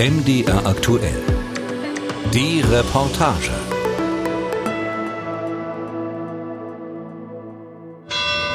MDR 0.00 0.64
aktuell. 0.64 1.22
Die 2.32 2.62
Reportage. 2.62 3.50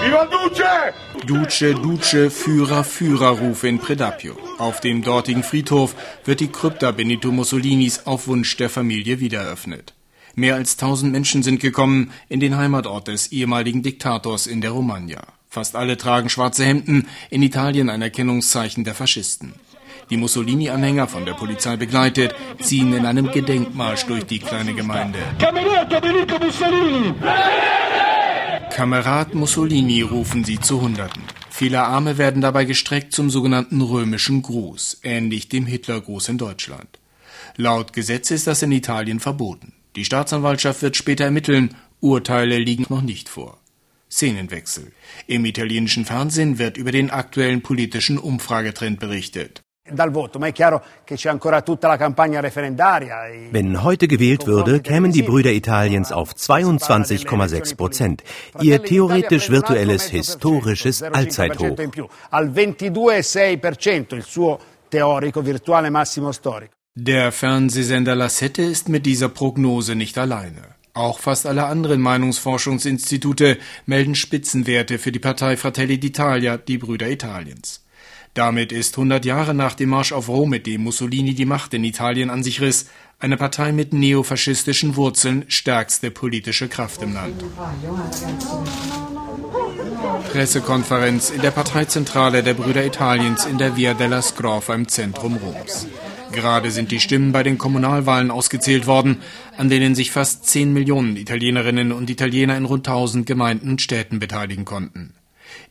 Viva 0.01 0.25
Duce! 0.25 0.93
Duce, 1.27 1.75
Duce, 1.83 2.33
Führer, 2.33 2.83
Führerrufe 2.83 3.67
in 3.67 3.77
Predapio. 3.77 4.35
Auf 4.57 4.81
dem 4.81 5.03
dortigen 5.03 5.43
Friedhof 5.43 5.95
wird 6.23 6.39
die 6.39 6.47
Krypta 6.47 6.89
Benito 6.89 7.31
Mussolinis 7.31 8.07
auf 8.07 8.25
Wunsch 8.25 8.57
der 8.57 8.71
Familie 8.71 9.19
wiedereröffnet. 9.19 9.93
Mehr 10.33 10.55
als 10.55 10.77
tausend 10.77 11.11
Menschen 11.11 11.43
sind 11.43 11.59
gekommen 11.59 12.11
in 12.27 12.39
den 12.39 12.57
Heimatort 12.57 13.07
des 13.07 13.31
ehemaligen 13.31 13.83
Diktators 13.83 14.47
in 14.47 14.61
der 14.61 14.71
Romagna. 14.71 15.21
Fast 15.47 15.75
alle 15.75 15.95
tragen 15.95 16.29
schwarze 16.29 16.65
Hemden, 16.65 17.07
in 17.29 17.43
Italien 17.43 17.91
ein 17.91 18.01
Erkennungszeichen 18.01 18.83
der 18.83 18.95
Faschisten. 18.95 19.53
Die 20.09 20.17
Mussolini-Anhänger 20.17 21.07
von 21.07 21.25
der 21.25 21.33
Polizei 21.33 21.77
begleitet, 21.77 22.35
ziehen 22.61 22.93
in 22.93 23.05
einem 23.05 23.31
Gedenkmarsch 23.31 24.05
durch 24.05 24.25
die 24.25 24.39
kleine 24.39 24.73
Gemeinde. 24.73 25.19
Kamerad 28.71 29.33
Mussolini 29.33 30.01
rufen 30.01 30.43
sie 30.43 30.59
zu 30.59 30.81
Hunderten. 30.81 31.23
Viele 31.49 31.83
Arme 31.83 32.17
werden 32.17 32.41
dabei 32.41 32.65
gestreckt 32.65 33.13
zum 33.13 33.29
sogenannten 33.29 33.81
römischen 33.81 34.41
Gruß, 34.41 34.99
ähnlich 35.03 35.47
dem 35.47 35.65
Hitlergruß 35.65 36.29
in 36.29 36.37
Deutschland. 36.37 36.99
Laut 37.55 37.93
Gesetz 37.93 38.31
ist 38.31 38.47
das 38.47 38.61
in 38.61 38.73
Italien 38.73 39.21
verboten. 39.21 39.73
Die 39.95 40.03
Staatsanwaltschaft 40.03 40.81
wird 40.81 40.97
später 40.97 41.23
ermitteln, 41.23 41.75
Urteile 42.01 42.59
liegen 42.59 42.85
noch 42.89 43.01
nicht 43.01 43.29
vor. 43.29 43.57
Szenenwechsel. 44.11 44.91
Im 45.27 45.45
italienischen 45.45 46.05
Fernsehen 46.05 46.59
wird 46.59 46.77
über 46.77 46.91
den 46.91 47.09
aktuellen 47.09 47.61
politischen 47.61 48.17
Umfragetrend 48.17 48.99
berichtet. 48.99 49.64
Wenn 53.51 53.83
heute 53.83 54.07
gewählt 54.07 54.47
würde, 54.47 54.79
kämen 54.79 55.11
die 55.11 55.21
Brüder 55.21 55.51
Italiens 55.51 56.11
auf 56.11 56.33
22,6 56.33 57.75
Prozent. 57.75 58.23
Ihr 58.59 58.81
theoretisch 58.83 59.51
virtuelles 59.51 60.09
historisches 60.09 61.03
Allzeithoch. 61.03 61.77
Der 66.95 67.31
Fernsehsender 67.31 68.15
La 68.15 68.29
Sette 68.29 68.63
ist 68.63 68.89
mit 68.89 69.05
dieser 69.05 69.29
Prognose 69.29 69.95
nicht 69.95 70.17
alleine. 70.17 70.75
Auch 70.95 71.19
fast 71.19 71.45
alle 71.45 71.65
anderen 71.65 72.01
Meinungsforschungsinstitute 72.01 73.59
melden 73.85 74.15
Spitzenwerte 74.15 74.97
für 74.97 75.11
die 75.11 75.19
Partei 75.19 75.57
Fratelli 75.57 75.95
d'Italia, 75.95 76.57
die 76.57 76.77
Brüder 76.77 77.09
Italiens. 77.09 77.84
Damit 78.35 78.73
ist 78.73 78.97
100 78.97 79.23
Jahre 79.23 79.53
nach 79.53 79.75
dem 79.75 79.89
Marsch 79.89 80.11
auf 80.11 80.27
Rom, 80.27 80.49
mit 80.49 80.67
dem 80.67 80.83
Mussolini 80.83 81.33
die 81.33 81.45
Macht 81.45 81.73
in 81.73 81.85
Italien 81.85 82.29
an 82.29 82.43
sich 82.43 82.59
riss, 82.59 82.87
eine 83.17 83.37
Partei 83.37 83.71
mit 83.71 83.93
neofaschistischen 83.93 84.97
Wurzeln 84.97 85.45
stärkste 85.47 86.11
politische 86.11 86.67
Kraft 86.67 87.01
im 87.01 87.13
Land. 87.13 87.41
Pressekonferenz 90.33 91.29
in 91.29 91.41
der 91.41 91.51
Parteizentrale 91.51 92.43
der 92.43 92.55
Brüder 92.55 92.85
Italiens 92.85 93.45
in 93.45 93.57
der 93.57 93.77
Via 93.77 93.93
della 93.93 94.21
Scrofa 94.21 94.75
im 94.75 94.89
Zentrum 94.89 95.37
Roms. 95.37 95.87
Gerade 96.33 96.71
sind 96.71 96.91
die 96.91 96.99
Stimmen 96.99 97.31
bei 97.31 97.43
den 97.43 97.57
Kommunalwahlen 97.57 98.31
ausgezählt 98.31 98.85
worden, 98.85 99.21
an 99.55 99.69
denen 99.69 99.95
sich 99.95 100.11
fast 100.11 100.45
10 100.45 100.73
Millionen 100.73 101.15
Italienerinnen 101.15 101.93
und 101.93 102.09
Italiener 102.09 102.57
in 102.57 102.65
rund 102.65 102.85
1000 102.85 103.25
Gemeinden 103.25 103.69
und 103.69 103.81
Städten 103.81 104.19
beteiligen 104.19 104.65
konnten. 104.65 105.13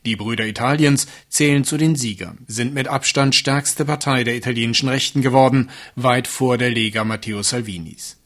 Die 0.05 0.15
Brüder 0.15 0.45
Italiens 0.45 1.07
zählen 1.29 1.63
zu 1.63 1.77
den 1.77 1.95
Siegern, 1.95 2.39
sind 2.47 2.73
mit 2.73 2.87
Abstand 2.87 3.35
stärkste 3.35 3.85
Partei 3.85 4.23
der 4.23 4.35
italienischen 4.35 4.89
Rechten 4.89 5.21
geworden, 5.21 5.69
weit 5.95 6.27
vor 6.27 6.57
der 6.57 6.69
Lega 6.69 7.03
Matteo 7.03 7.41
Salvinis. 7.41 8.17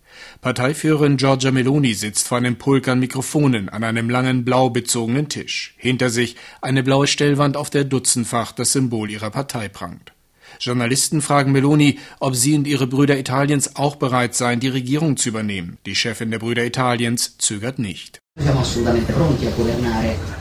Parteiführerin 0.42 1.18
Giorgia 1.18 1.52
Meloni 1.52 1.94
sitzt 1.94 2.28
vor 2.28 2.38
einem 2.38 2.58
Pulk 2.58 2.88
an 2.88 3.00
Mikrofonen 3.00 3.70
an 3.70 3.84
einem 3.84 4.10
langen 4.10 4.46
blau 4.46 4.70
bezogenen 4.70 5.30
Tisch. 5.30 5.76
Hinter 5.78 6.10
sich 6.10 6.36
eine 6.62 6.84
blaue 6.84 7.08
Stellwand, 7.08 7.58
auf 7.58 7.70
der 7.70 7.84
dutzendfach 7.84 8.52
das 8.52 8.74
Symbol 8.74 9.10
ihrer 9.10 9.32
Partei 9.32 9.68
prangt. 9.68 10.14
Journalisten 10.60 11.22
fragen 11.22 11.52
Meloni, 11.52 12.00
ob 12.20 12.36
sie 12.36 12.56
und 12.56 12.68
ihre 12.68 12.88
Brüder 12.88 13.18
Italiens 13.18 13.76
auch 13.76 13.96
bereit 13.96 14.36
seien, 14.36 14.60
die 14.60 14.68
Regierung 14.68 15.16
zu 15.16 15.30
übernehmen. 15.30 15.78
Die 15.86 15.96
Chefin 15.96 16.32
der 16.32 16.40
Brüder 16.40 16.66
Italiens 16.66 17.38
zögert 17.38 17.80
nicht. 17.80 18.19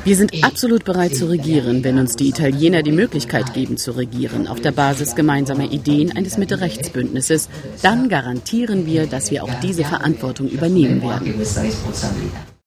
Wir 0.05 0.17
sind 0.17 0.45
absolut 0.45 0.85
bereit 0.85 1.15
zu 1.15 1.27
regieren, 1.27 1.83
wenn 1.83 1.99
uns 1.99 2.17
die 2.17 2.29
Italiener 2.29 2.83
die 2.83 2.93
Möglichkeit 2.93 3.55
geben 3.55 3.77
zu 3.77 3.93
regieren, 3.93 4.47
auf 4.47 4.61
der 4.61 4.73
Basis 4.73 5.15
gemeinsamer 5.15 5.71
Ideen 5.71 6.17
eines 6.17 6.39
Mitte-Rechts-Bündnisses. 6.39 7.49
Dann 7.83 8.09
garantieren 8.09 8.87
wir, 8.87 9.07
dass 9.07 9.31
wir 9.31 9.43
auch 9.43 9.55
diese 9.61 9.85
Verantwortung 9.85 10.49
übernehmen 10.49 11.03
werden. 11.03 11.35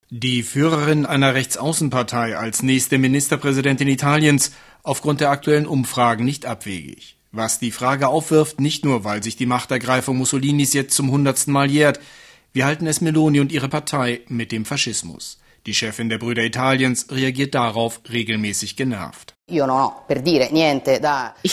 Die 0.09 0.43
Führerin 0.43 1.05
einer 1.05 1.33
Rechtsaußenpartei 1.33 2.37
als 2.37 2.63
nächste 2.63 2.97
Ministerpräsidentin 2.97 3.87
Italiens 3.87 4.51
aufgrund 4.83 5.21
der 5.21 5.29
aktuellen 5.29 5.65
Umfragen 5.65 6.25
nicht 6.25 6.45
abwegig. 6.45 7.17
Was 7.31 7.59
die 7.59 7.71
Frage 7.71 8.09
aufwirft, 8.09 8.59
nicht 8.59 8.83
nur, 8.83 9.05
weil 9.05 9.23
sich 9.23 9.37
die 9.37 9.45
Machtergreifung 9.45 10.17
Mussolinis 10.17 10.73
jetzt 10.73 10.95
zum 10.95 11.11
hundertsten 11.11 11.53
Mal 11.53 11.71
jährt, 11.71 11.99
wir 12.53 12.65
halten 12.65 12.87
es 12.87 12.99
Meloni 12.99 13.39
und 13.39 13.51
ihre 13.51 13.69
Partei 13.69 14.21
mit 14.27 14.51
dem 14.51 14.65
Faschismus. 14.65 15.37
Die 15.67 15.75
Chefin 15.75 16.09
der 16.09 16.17
Brüder 16.17 16.43
Italiens 16.43 17.05
reagiert 17.11 17.53
darauf 17.53 18.01
regelmäßig 18.11 18.75
genervt. 18.75 19.35
Ich 19.47 19.61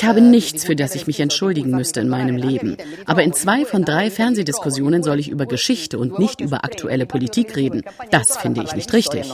habe 0.04 0.20
nichts, 0.22 0.64
für 0.64 0.76
das 0.76 0.94
ich 0.94 1.06
mich 1.06 1.20
entschuldigen 1.20 1.70
müsste 1.70 2.00
in 2.00 2.08
meinem 2.08 2.36
Leben. 2.36 2.76
Aber 3.04 3.22
in 3.22 3.34
zwei 3.34 3.66
von 3.66 3.84
drei 3.84 4.10
Fernsehdiskussionen 4.10 5.02
soll 5.02 5.20
ich 5.20 5.28
über 5.28 5.44
Geschichte 5.44 5.98
und 5.98 6.18
nicht 6.18 6.40
über 6.40 6.64
aktuelle 6.64 7.04
Politik 7.06 7.54
reden. 7.54 7.82
Das 8.10 8.38
finde 8.38 8.62
ich 8.64 8.74
nicht 8.74 8.92
richtig. 8.94 9.26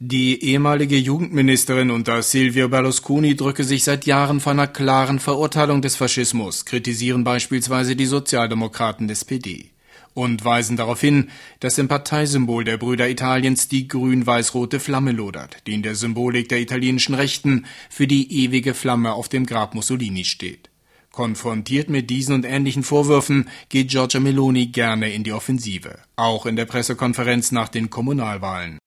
Die 0.00 0.44
ehemalige 0.44 0.96
Jugendministerin 0.96 1.90
unter 1.90 2.22
Silvio 2.22 2.68
Berlusconi 2.68 3.36
drücke 3.36 3.64
sich 3.64 3.84
seit 3.84 4.06
Jahren 4.06 4.40
vor 4.40 4.52
einer 4.52 4.66
klaren 4.66 5.18
Verurteilung 5.20 5.82
des 5.82 5.96
Faschismus, 5.96 6.64
kritisieren 6.64 7.22
beispielsweise 7.22 7.96
die 7.96 8.06
Sozialdemokraten 8.06 9.08
des 9.08 9.24
PD 9.24 9.70
und 10.14 10.44
weisen 10.44 10.76
darauf 10.76 11.00
hin, 11.00 11.30
dass 11.60 11.78
im 11.78 11.88
Parteisymbol 11.88 12.64
der 12.64 12.78
Brüder 12.78 13.08
Italiens 13.08 13.68
die 13.68 13.88
grün-weiß-rote 13.88 14.80
Flamme 14.80 15.12
lodert, 15.12 15.58
die 15.66 15.74
in 15.74 15.82
der 15.82 15.94
Symbolik 15.94 16.48
der 16.48 16.60
italienischen 16.60 17.14
Rechten 17.14 17.66
für 17.88 18.06
die 18.06 18.44
ewige 18.44 18.74
Flamme 18.74 19.12
auf 19.12 19.28
dem 19.28 19.46
Grab 19.46 19.74
Mussolini 19.74 20.24
steht. 20.24 20.67
Konfrontiert 21.18 21.90
mit 21.90 22.10
diesen 22.10 22.32
und 22.32 22.44
ähnlichen 22.44 22.84
Vorwürfen 22.84 23.48
geht 23.70 23.88
Giorgia 23.88 24.20
Meloni 24.20 24.66
gerne 24.66 25.12
in 25.12 25.24
die 25.24 25.32
Offensive, 25.32 25.98
auch 26.14 26.46
in 26.46 26.54
der 26.54 26.64
Pressekonferenz 26.64 27.50
nach 27.50 27.68
den 27.68 27.90
Kommunalwahlen. 27.90 28.78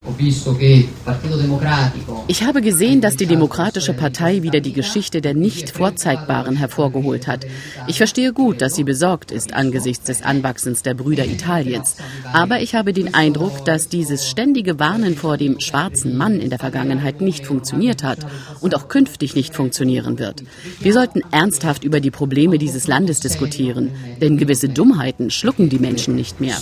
Ich 2.28 2.44
habe 2.44 2.62
gesehen, 2.62 3.02
dass 3.02 3.18
die 3.18 3.26
Demokratische 3.26 3.94
Partei 3.94 4.44
wieder 4.44 4.62
die 4.62 4.72
Geschichte 4.72 5.20
der 5.20 5.34
Nicht-Vorzeigbaren 5.34 6.56
hervorgeholt 6.56 7.28
hat. 7.28 7.46
Ich 7.88 7.98
verstehe 7.98 8.32
gut, 8.32 8.62
dass 8.62 8.76
sie 8.76 8.86
besorgt 8.86 9.32
ist 9.32 9.54
angesichts 9.54 10.06
des 10.06 10.22
Anwachsens 10.22 10.84
der 10.84 10.94
Brüder 10.94 11.26
Italiens. 11.26 11.98
Aber 12.32 12.62
ich 12.62 12.76
habe 12.76 12.94
den 12.94 13.14
Eindruck, 13.14 13.66
dass 13.66 13.90
dieses 13.90 14.30
ständige 14.30 14.80
Warnen 14.80 15.18
vor 15.18 15.38
dem 15.38 15.60
schwarzen 15.60 16.16
Mann 16.16 16.40
in 16.40 16.50
der 16.50 16.60
Vergangenheit 16.60 17.20
nicht 17.20 17.46
funktioniert 17.46 18.04
hat 18.04 18.20
und 18.62 18.74
auch 18.74 18.88
künftig 18.88 19.36
nicht 19.36 19.54
funktionieren 19.54 20.18
wird. 20.18 20.44
Wir 20.80 20.94
sollten 20.94 21.22
ernsthaft 21.32 21.84
über 21.84 22.00
die 22.00 22.12
Probleme 22.22 22.60
dieses 22.60 22.86
Landes 22.86 23.20
diskutieren, 23.20 23.90
denn 24.22 24.38
gewisse 24.38 24.70
Dummheiten 24.70 25.32
schlucken 25.32 25.70
die 25.70 25.80
Menschen 25.80 26.14
nicht 26.16 26.40
mehr. 26.40 26.56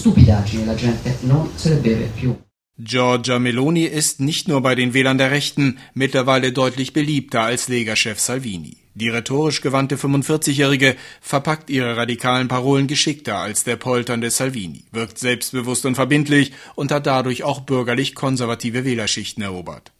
Giorgia 2.78 3.40
Meloni 3.40 3.84
ist 3.84 4.22
nicht 4.22 4.48
nur 4.48 4.62
bei 4.62 4.76
den 4.76 4.94
Wählern 4.94 5.18
der 5.18 5.32
Rechten 5.32 5.80
mittlerweile 5.94 6.54
deutlich 6.54 6.94
beliebter 6.94 7.42
als 7.42 7.68
Lega-Chef 7.68 8.22
Salvini. 8.22 8.78
Die 8.94 9.10
rhetorisch 9.10 9.60
gewandte 9.60 9.98
45-Jährige 9.98 10.96
verpackt 11.20 11.70
ihre 11.70 11.98
radikalen 11.98 12.48
Parolen 12.48 12.88
geschickter 12.88 13.40
als 13.40 13.66
der 13.66 13.76
polternde 13.76 14.30
Salvini, 14.30 14.86
wirkt 14.94 15.18
selbstbewusst 15.18 15.86
und 15.86 15.96
verbindlich 15.96 16.54
und 16.76 16.90
hat 16.94 17.06
dadurch 17.06 17.44
auch 17.44 17.60
bürgerlich 17.60 18.16
konservative 18.16 18.86
Wählerschichten 18.86 19.44
erobert. 19.44 19.92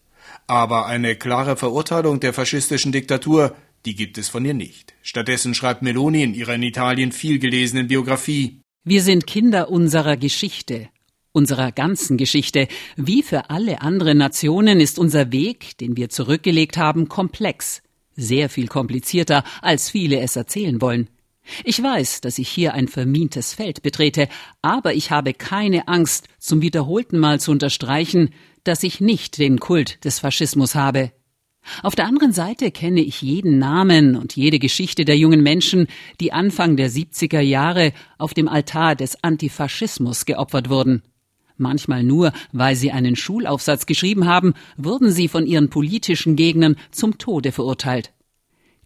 Aber 0.46 0.86
eine 0.86 1.16
klare 1.16 1.56
Verurteilung 1.56 2.18
der 2.18 2.32
faschistischen 2.32 2.92
Diktatur 2.92 3.54
die 3.86 3.94
gibt 3.94 4.18
es 4.18 4.28
von 4.28 4.44
ihr 4.44 4.54
nicht. 4.54 4.94
Stattdessen 5.02 5.54
schreibt 5.54 5.82
Meloni 5.82 6.22
in 6.22 6.34
ihrer 6.34 6.54
in 6.54 6.62
Italien 6.62 7.12
viel 7.12 7.38
gelesenen 7.38 7.88
Biografie 7.88 8.60
Wir 8.84 9.02
sind 9.02 9.26
Kinder 9.26 9.70
unserer 9.70 10.16
Geschichte, 10.16 10.88
unserer 11.32 11.72
ganzen 11.72 12.16
Geschichte. 12.16 12.68
Wie 12.96 13.22
für 13.22 13.50
alle 13.50 13.80
anderen 13.82 14.18
Nationen 14.18 14.80
ist 14.80 14.98
unser 14.98 15.32
Weg, 15.32 15.78
den 15.78 15.96
wir 15.96 16.08
zurückgelegt 16.08 16.76
haben, 16.76 17.08
komplex, 17.08 17.82
sehr 18.16 18.48
viel 18.48 18.68
komplizierter, 18.68 19.44
als 19.62 19.90
viele 19.90 20.20
es 20.20 20.36
erzählen 20.36 20.80
wollen. 20.80 21.08
Ich 21.64 21.82
weiß, 21.82 22.20
dass 22.20 22.38
ich 22.38 22.48
hier 22.48 22.74
ein 22.74 22.86
vermintes 22.86 23.54
Feld 23.54 23.82
betrete, 23.82 24.28
aber 24.62 24.94
ich 24.94 25.10
habe 25.10 25.34
keine 25.34 25.88
Angst, 25.88 26.28
zum 26.38 26.62
wiederholten 26.62 27.18
Mal 27.18 27.40
zu 27.40 27.50
unterstreichen, 27.50 28.30
dass 28.64 28.82
ich 28.82 29.00
nicht 29.00 29.38
den 29.38 29.58
Kult 29.58 30.04
des 30.04 30.18
Faschismus 30.18 30.74
habe. 30.74 31.12
Auf 31.82 31.94
der 31.94 32.06
anderen 32.06 32.32
Seite 32.32 32.70
kenne 32.70 33.00
ich 33.00 33.22
jeden 33.22 33.58
Namen 33.58 34.16
und 34.16 34.36
jede 34.36 34.58
Geschichte 34.58 35.04
der 35.04 35.16
jungen 35.16 35.42
Menschen, 35.42 35.86
die 36.20 36.32
Anfang 36.32 36.76
der 36.76 36.90
70er 36.90 37.40
Jahre 37.40 37.92
auf 38.18 38.34
dem 38.34 38.48
Altar 38.48 38.96
des 38.96 39.22
Antifaschismus 39.22 40.26
geopfert 40.26 40.68
wurden. 40.68 41.02
Manchmal 41.56 42.02
nur, 42.02 42.32
weil 42.52 42.74
sie 42.74 42.90
einen 42.90 43.16
Schulaufsatz 43.16 43.84
geschrieben 43.84 44.26
haben, 44.26 44.54
wurden 44.76 45.10
sie 45.10 45.28
von 45.28 45.46
ihren 45.46 45.68
politischen 45.68 46.34
Gegnern 46.34 46.76
zum 46.90 47.18
Tode 47.18 47.52
verurteilt. 47.52 48.12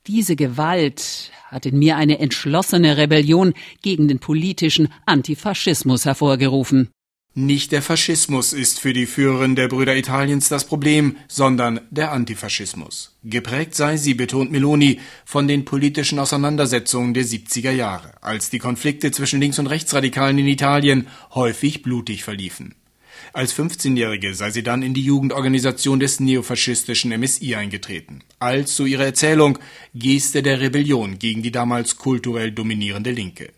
Diese 0.07 0.37
Gewalt 0.37 1.31
hat 1.47 1.67
in 1.67 1.79
mir 1.79 1.97
eine 1.97 2.19
entschlossene 2.19 2.97
Rebellion 2.97 3.55
gegen 3.81 4.09
den 4.09 4.19
politischen 4.19 4.89
Antifaschismus 5.07 6.05
hervorgerufen. 6.05 6.91
Nicht 7.37 7.73
der 7.73 7.83
Faschismus 7.83 8.53
ist 8.53 8.79
für 8.79 8.93
die 8.93 9.07
Führerin 9.07 9.57
der 9.57 9.67
Brüder 9.67 9.97
Italiens 9.97 10.49
das 10.49 10.65
Problem, 10.65 11.17
sondern 11.27 11.81
der 11.91 12.13
Antifaschismus. 12.13 13.17
Geprägt 13.25 13.75
sei 13.75 13.97
sie, 13.97 14.15
betont 14.15 14.53
Meloni, 14.53 15.01
von 15.25 15.49
den 15.49 15.65
politischen 15.65 16.21
Auseinandersetzungen 16.21 17.13
der 17.13 17.25
70er 17.25 17.73
Jahre, 17.73 18.13
als 18.23 18.51
die 18.51 18.61
Konflikte 18.61 19.11
zwischen 19.11 19.41
Links- 19.41 19.59
und 19.59 19.67
Rechtsradikalen 19.67 20.39
in 20.39 20.47
Italien 20.47 21.09
häufig 21.35 21.83
blutig 21.83 22.23
verliefen. 22.23 22.77
Als 23.33 23.53
15-Jährige 23.53 24.33
sei 24.37 24.53
sie 24.53 24.63
dann 24.63 24.83
in 24.83 24.95
die 24.95 25.03
Jugendorganisation 25.03 25.99
des 25.99 26.21
neofaschistischen 26.21 27.11
MSI 27.19 27.57
eingetreten, 27.57 28.21
als, 28.39 28.77
so 28.77 28.85
ihre 28.85 29.07
Erzählung, 29.07 29.59
Geste 29.93 30.45
der 30.45 30.61
Rebellion 30.61 31.19
gegen 31.19 31.43
die 31.43 31.51
damals 31.51 31.97
kulturell 31.97 32.53
dominierende 32.53 33.11
Linke. 33.11 33.51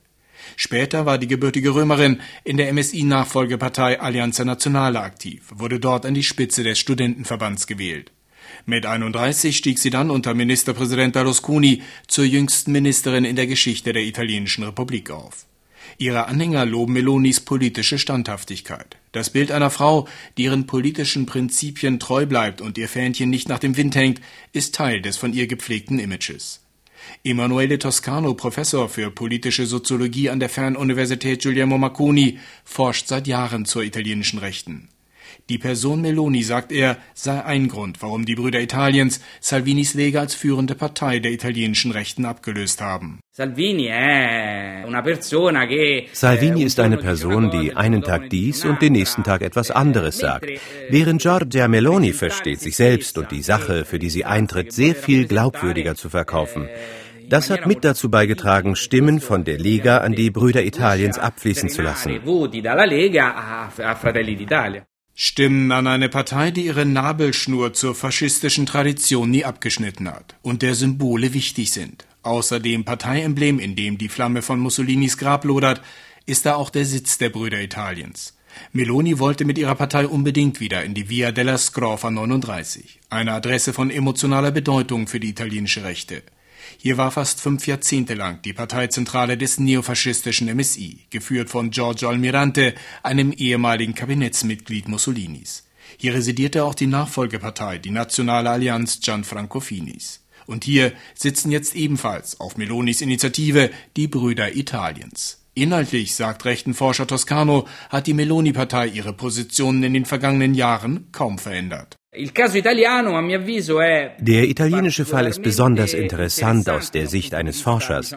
Später 0.54 1.06
war 1.06 1.18
die 1.18 1.26
gebürtige 1.26 1.74
Römerin 1.74 2.20
in 2.44 2.56
der 2.56 2.72
MSI-Nachfolgepartei 2.72 4.00
Allianza 4.00 4.44
Nazionale 4.44 5.00
aktiv, 5.00 5.42
wurde 5.54 5.80
dort 5.80 6.06
an 6.06 6.14
die 6.14 6.22
Spitze 6.22 6.62
des 6.62 6.78
Studentenverbands 6.78 7.66
gewählt. 7.66 8.12
Mit 8.64 8.86
31 8.86 9.56
stieg 9.56 9.78
sie 9.78 9.90
dann 9.90 10.10
unter 10.10 10.34
Ministerpräsident 10.34 11.12
Berlusconi 11.12 11.82
zur 12.06 12.24
jüngsten 12.24 12.72
Ministerin 12.72 13.24
in 13.24 13.36
der 13.36 13.46
Geschichte 13.46 13.92
der 13.92 14.02
italienischen 14.02 14.64
Republik 14.64 15.10
auf. 15.10 15.46
Ihre 15.98 16.26
Anhänger 16.26 16.66
loben 16.66 16.92
Melonis 16.92 17.40
politische 17.40 17.98
Standhaftigkeit. 17.98 18.96
Das 19.12 19.30
Bild 19.30 19.50
einer 19.50 19.70
Frau, 19.70 20.08
die 20.36 20.44
ihren 20.44 20.66
politischen 20.66 21.26
Prinzipien 21.26 22.00
treu 22.00 22.26
bleibt 22.26 22.60
und 22.60 22.76
ihr 22.76 22.88
Fähnchen 22.88 23.30
nicht 23.30 23.48
nach 23.48 23.58
dem 23.58 23.76
Wind 23.76 23.94
hängt, 23.94 24.20
ist 24.52 24.74
Teil 24.74 25.00
des 25.00 25.16
von 25.16 25.32
ihr 25.32 25.46
gepflegten 25.46 25.98
Images. 25.98 26.65
Emanuele 27.24 27.78
Toscano, 27.78 28.34
Professor 28.34 28.88
für 28.88 29.10
politische 29.10 29.66
Soziologie 29.66 30.30
an 30.30 30.40
der 30.40 30.48
Fernuniversität 30.48 31.42
Guglielmo 31.42 31.78
Marconi, 31.78 32.38
forscht 32.64 33.08
seit 33.08 33.26
Jahren 33.26 33.64
zur 33.64 33.82
italienischen 33.82 34.38
Rechten. 34.38 34.88
Die 35.48 35.58
Person 35.58 36.00
Meloni, 36.00 36.42
sagt 36.42 36.72
er, 36.72 36.98
sei 37.14 37.44
ein 37.44 37.68
Grund, 37.68 38.02
warum 38.02 38.24
die 38.26 38.34
Brüder 38.34 38.60
Italiens 38.60 39.20
Salvinis 39.40 39.94
Lega 39.94 40.20
als 40.20 40.34
führende 40.34 40.74
Partei 40.74 41.20
der 41.20 41.32
italienischen 41.32 41.92
Rechten 41.92 42.24
abgelöst 42.24 42.80
haben. 42.80 43.20
Salvini 46.12 46.62
ist 46.62 46.80
eine 46.80 46.96
Person, 46.96 47.50
die 47.50 47.76
einen 47.76 48.00
Tag 48.00 48.30
dies 48.30 48.64
und 48.64 48.80
den 48.80 48.94
nächsten 48.94 49.24
Tag 49.24 49.42
etwas 49.42 49.70
anderes 49.70 50.16
sagt, 50.16 50.48
während 50.88 51.20
Giorgia 51.20 51.68
Meloni 51.68 52.14
versteht, 52.14 52.60
sich 52.60 52.76
selbst 52.76 53.18
und 53.18 53.30
die 53.30 53.42
Sache, 53.42 53.84
für 53.84 53.98
die 53.98 54.08
sie 54.08 54.24
eintritt, 54.24 54.72
sehr 54.72 54.94
viel 54.94 55.26
glaubwürdiger 55.26 55.96
zu 55.96 56.08
verkaufen. 56.08 56.70
Das 57.28 57.50
hat 57.50 57.66
mit 57.66 57.84
dazu 57.84 58.10
beigetragen, 58.10 58.74
Stimmen 58.74 59.20
von 59.20 59.44
der 59.44 59.58
Lega 59.58 59.98
an 59.98 60.14
die 60.14 60.30
Brüder 60.30 60.64
Italiens 60.64 61.18
abfließen 61.18 61.68
zu 61.68 61.82
lassen. 61.82 62.18
Stimmen 65.14 65.72
an 65.72 65.86
eine 65.86 66.08
Partei, 66.08 66.50
die 66.52 66.64
ihre 66.64 66.86
Nabelschnur 66.86 67.74
zur 67.74 67.94
faschistischen 67.94 68.64
Tradition 68.64 69.30
nie 69.30 69.44
abgeschnitten 69.44 70.08
hat 70.08 70.36
und 70.40 70.62
der 70.62 70.74
Symbole 70.74 71.34
wichtig 71.34 71.70
sind. 71.72 72.05
Außer 72.26 72.58
dem 72.58 72.84
Parteiemblem, 72.84 73.60
in 73.60 73.76
dem 73.76 73.98
die 73.98 74.08
Flamme 74.08 74.42
von 74.42 74.58
Mussolinis 74.58 75.16
Grab 75.16 75.44
lodert, 75.44 75.80
ist 76.26 76.44
da 76.44 76.56
auch 76.56 76.70
der 76.70 76.84
Sitz 76.84 77.18
der 77.18 77.28
Brüder 77.28 77.60
Italiens. 77.60 78.34
Meloni 78.72 79.20
wollte 79.20 79.44
mit 79.44 79.58
ihrer 79.58 79.76
Partei 79.76 80.08
unbedingt 80.08 80.58
wieder 80.58 80.82
in 80.82 80.92
die 80.92 81.08
Via 81.08 81.30
della 81.30 81.56
Scrofa 81.56 82.10
39, 82.10 82.98
eine 83.10 83.30
Adresse 83.30 83.72
von 83.72 83.92
emotionaler 83.92 84.50
Bedeutung 84.50 85.06
für 85.06 85.20
die 85.20 85.28
italienische 85.28 85.84
Rechte. 85.84 86.24
Hier 86.78 86.96
war 86.96 87.12
fast 87.12 87.40
fünf 87.40 87.68
Jahrzehnte 87.68 88.14
lang 88.14 88.42
die 88.42 88.54
Parteizentrale 88.54 89.38
des 89.38 89.60
neofaschistischen 89.60 90.52
MSI, 90.52 91.06
geführt 91.10 91.48
von 91.48 91.70
Giorgio 91.70 92.08
Almirante, 92.08 92.74
einem 93.04 93.30
ehemaligen 93.30 93.94
Kabinettsmitglied 93.94 94.88
Mussolinis. 94.88 95.62
Hier 95.96 96.12
residierte 96.12 96.64
auch 96.64 96.74
die 96.74 96.88
Nachfolgepartei, 96.88 97.78
die 97.78 97.92
Nationale 97.92 98.50
Allianz 98.50 98.98
Gianfranco 98.98 99.60
Finis. 99.60 100.25
Und 100.46 100.64
hier 100.64 100.92
sitzen 101.14 101.50
jetzt 101.50 101.74
ebenfalls 101.74 102.40
auf 102.40 102.56
Melonis 102.56 103.00
Initiative 103.00 103.70
die 103.96 104.08
Brüder 104.08 104.54
Italiens. 104.54 105.42
Inhaltlich, 105.54 106.14
sagt 106.14 106.44
Rechtenforscher 106.44 107.06
Toscano, 107.06 107.66
hat 107.88 108.06
die 108.06 108.12
Meloni-Partei 108.12 108.88
ihre 108.88 109.14
Positionen 109.14 109.82
in 109.82 109.94
den 109.94 110.04
vergangenen 110.04 110.54
Jahren 110.54 111.08
kaum 111.12 111.38
verändert. 111.38 111.96
Der 114.18 114.44
italienische 114.44 115.04
Fall 115.04 115.26
ist 115.26 115.42
besonders 115.42 115.94
interessant 115.94 116.68
aus 116.68 116.90
der 116.90 117.06
Sicht 117.06 117.34
eines 117.34 117.60
Forschers, 117.60 118.16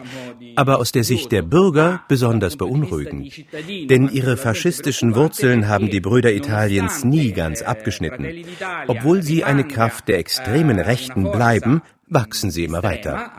aber 0.56 0.78
aus 0.78 0.92
der 0.92 1.04
Sicht 1.04 1.32
der 1.32 1.42
Bürger 1.42 2.02
besonders 2.08 2.56
beunruhigend. 2.56 3.44
Denn 3.90 4.08
ihre 4.08 4.36
faschistischen 4.36 5.14
Wurzeln 5.14 5.68
haben 5.68 5.90
die 5.90 6.00
Brüder 6.00 6.32
Italiens 6.32 7.04
nie 7.04 7.32
ganz 7.32 7.62
abgeschnitten. 7.62 8.26
Obwohl 8.86 9.22
sie 9.22 9.44
eine 9.44 9.64
Kraft 9.64 10.08
der 10.08 10.18
extremen 10.18 10.78
Rechten 10.78 11.30
bleiben, 11.30 11.82
wachsen 12.06 12.50
sie 12.50 12.64
immer 12.64 12.82
weiter. 12.82 13.32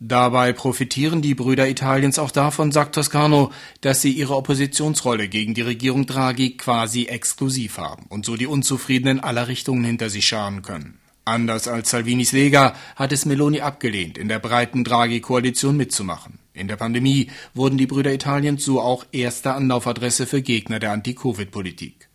Dabei 0.00 0.52
profitieren 0.52 1.22
die 1.22 1.34
Brüder 1.34 1.68
Italiens 1.68 2.18
auch 2.18 2.30
davon, 2.30 2.72
sagt 2.72 2.96
Toscano, 2.96 3.52
dass 3.80 4.02
sie 4.02 4.12
ihre 4.12 4.36
Oppositionsrolle 4.36 5.28
gegen 5.28 5.54
die 5.54 5.62
Regierung 5.62 6.06
Draghi 6.06 6.56
quasi 6.56 7.06
exklusiv 7.06 7.78
haben 7.78 8.06
und 8.08 8.26
so 8.26 8.36
die 8.36 8.46
Unzufriedenen 8.46 9.20
aller 9.20 9.48
Richtungen 9.48 9.84
hinter 9.84 10.10
sich 10.10 10.26
scharen 10.26 10.62
können. 10.62 10.98
Anders 11.24 11.68
als 11.68 11.90
Salvinis 11.90 12.32
Lega 12.32 12.74
hat 12.96 13.12
es 13.12 13.24
Meloni 13.24 13.62
abgelehnt, 13.62 14.18
in 14.18 14.28
der 14.28 14.40
breiten 14.40 14.84
Draghi-Koalition 14.84 15.76
mitzumachen. 15.76 16.38
In 16.52 16.68
der 16.68 16.76
Pandemie 16.76 17.30
wurden 17.54 17.78
die 17.78 17.86
Brüder 17.86 18.12
Italiens 18.12 18.64
so 18.64 18.80
auch 18.80 19.06
erste 19.10 19.54
Anlaufadresse 19.54 20.26
für 20.26 20.42
Gegner 20.42 20.80
der 20.80 20.92
Anti-Covid-Politik. 20.92 22.10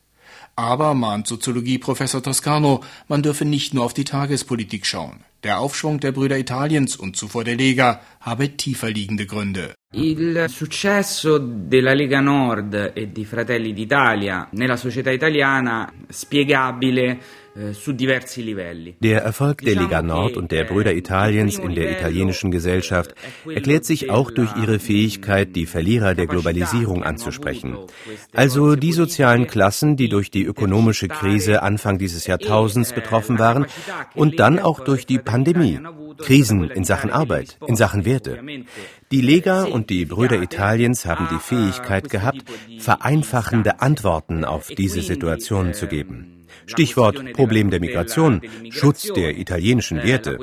Aber, 0.56 0.94
mahnt 0.94 1.26
Soziologie-Professor 1.26 2.22
Toscano, 2.22 2.84
man 3.08 3.24
dürfe 3.24 3.46
nicht 3.46 3.74
nur 3.74 3.84
auf 3.84 3.94
die 3.94 4.04
Tagespolitik 4.04 4.86
schauen. 4.86 5.24
Der 5.44 5.60
Aufschwung 5.60 6.02
der 6.02 6.12
Brüder 6.12 6.38
Italiens 6.38 6.98
und 6.98 7.16
zuvor 7.16 7.46
der 7.46 7.56
Lega 7.56 8.02
habe 8.20 8.58
tiefer 8.58 8.90
liegende 8.90 9.26
Gründe. 9.26 9.74
Il 9.94 10.50
successo 10.50 11.38
della 11.40 11.94
Lega 11.94 12.20
Nord 12.20 12.92
e 12.94 13.10
di 13.10 13.24
Fratelli 13.24 13.74
d'Italia 13.74 14.48
nella 14.52 14.76
società 14.76 15.12
italiana 15.12 15.90
spiegabile 16.10 17.20
der 19.02 19.22
Erfolg 19.22 19.62
der 19.64 19.76
Lega 19.76 20.02
Nord 20.02 20.38
und 20.38 20.52
der 20.52 20.64
Brüder 20.64 20.94
Italiens 20.94 21.60
in 21.60 21.76
der 21.76 21.92
italienischen 21.92 22.52
Gesellschaft 22.52 23.16
erklärt 23.54 23.84
sich 23.84 24.10
auch 24.10 24.32
durch 24.32 24.56
ihre 24.56 24.80
Fähigkeit, 24.80 25.56
die 25.58 25.66
Verlierer 25.66 26.16
der 26.16 26.28
Globalisierung 26.28 27.04
anzusprechen. 27.04 27.78
Also 28.34 28.78
die 28.78 28.94
sozialen 28.94 29.48
Klassen, 29.48 29.98
die 29.98 30.08
durch 30.08 30.32
die 30.32 30.44
ökonomische 30.44 31.10
Krise 31.10 31.62
Anfang 31.62 31.98
dieses 31.98 32.28
Jahrtausends 32.28 32.94
betroffen 32.94 33.40
waren 33.40 33.66
und 34.16 34.40
dann 34.40 34.60
auch 34.60 34.80
durch 34.80 35.06
die 35.06 35.20
Pandemie. 35.20 35.80
Krisen 36.18 36.70
in 36.70 36.86
Sachen 36.86 37.12
Arbeit, 37.12 37.58
in 37.68 37.76
Sachen 37.76 38.06
Werte. 38.06 38.40
Die 39.12 39.22
Lega 39.22 39.64
und 39.66 39.90
die 39.90 40.06
Brüder 40.06 40.42
Italiens 40.42 41.06
haben 41.06 41.28
die 41.30 41.40
Fähigkeit 41.40 42.10
gehabt, 42.10 42.44
vereinfachende 42.80 43.82
Antworten 43.82 44.46
auf 44.46 44.68
diese 44.68 45.02
Situationen 45.02 45.74
zu 45.74 45.88
geben. 45.88 46.39
Stichwort 46.74 47.34
Problem 47.34 47.70
der 47.70 47.80
Migration, 47.80 48.42
Schutz 48.70 49.12
der 49.14 49.38
italienischen 49.38 49.98
Werte. 50.04 50.38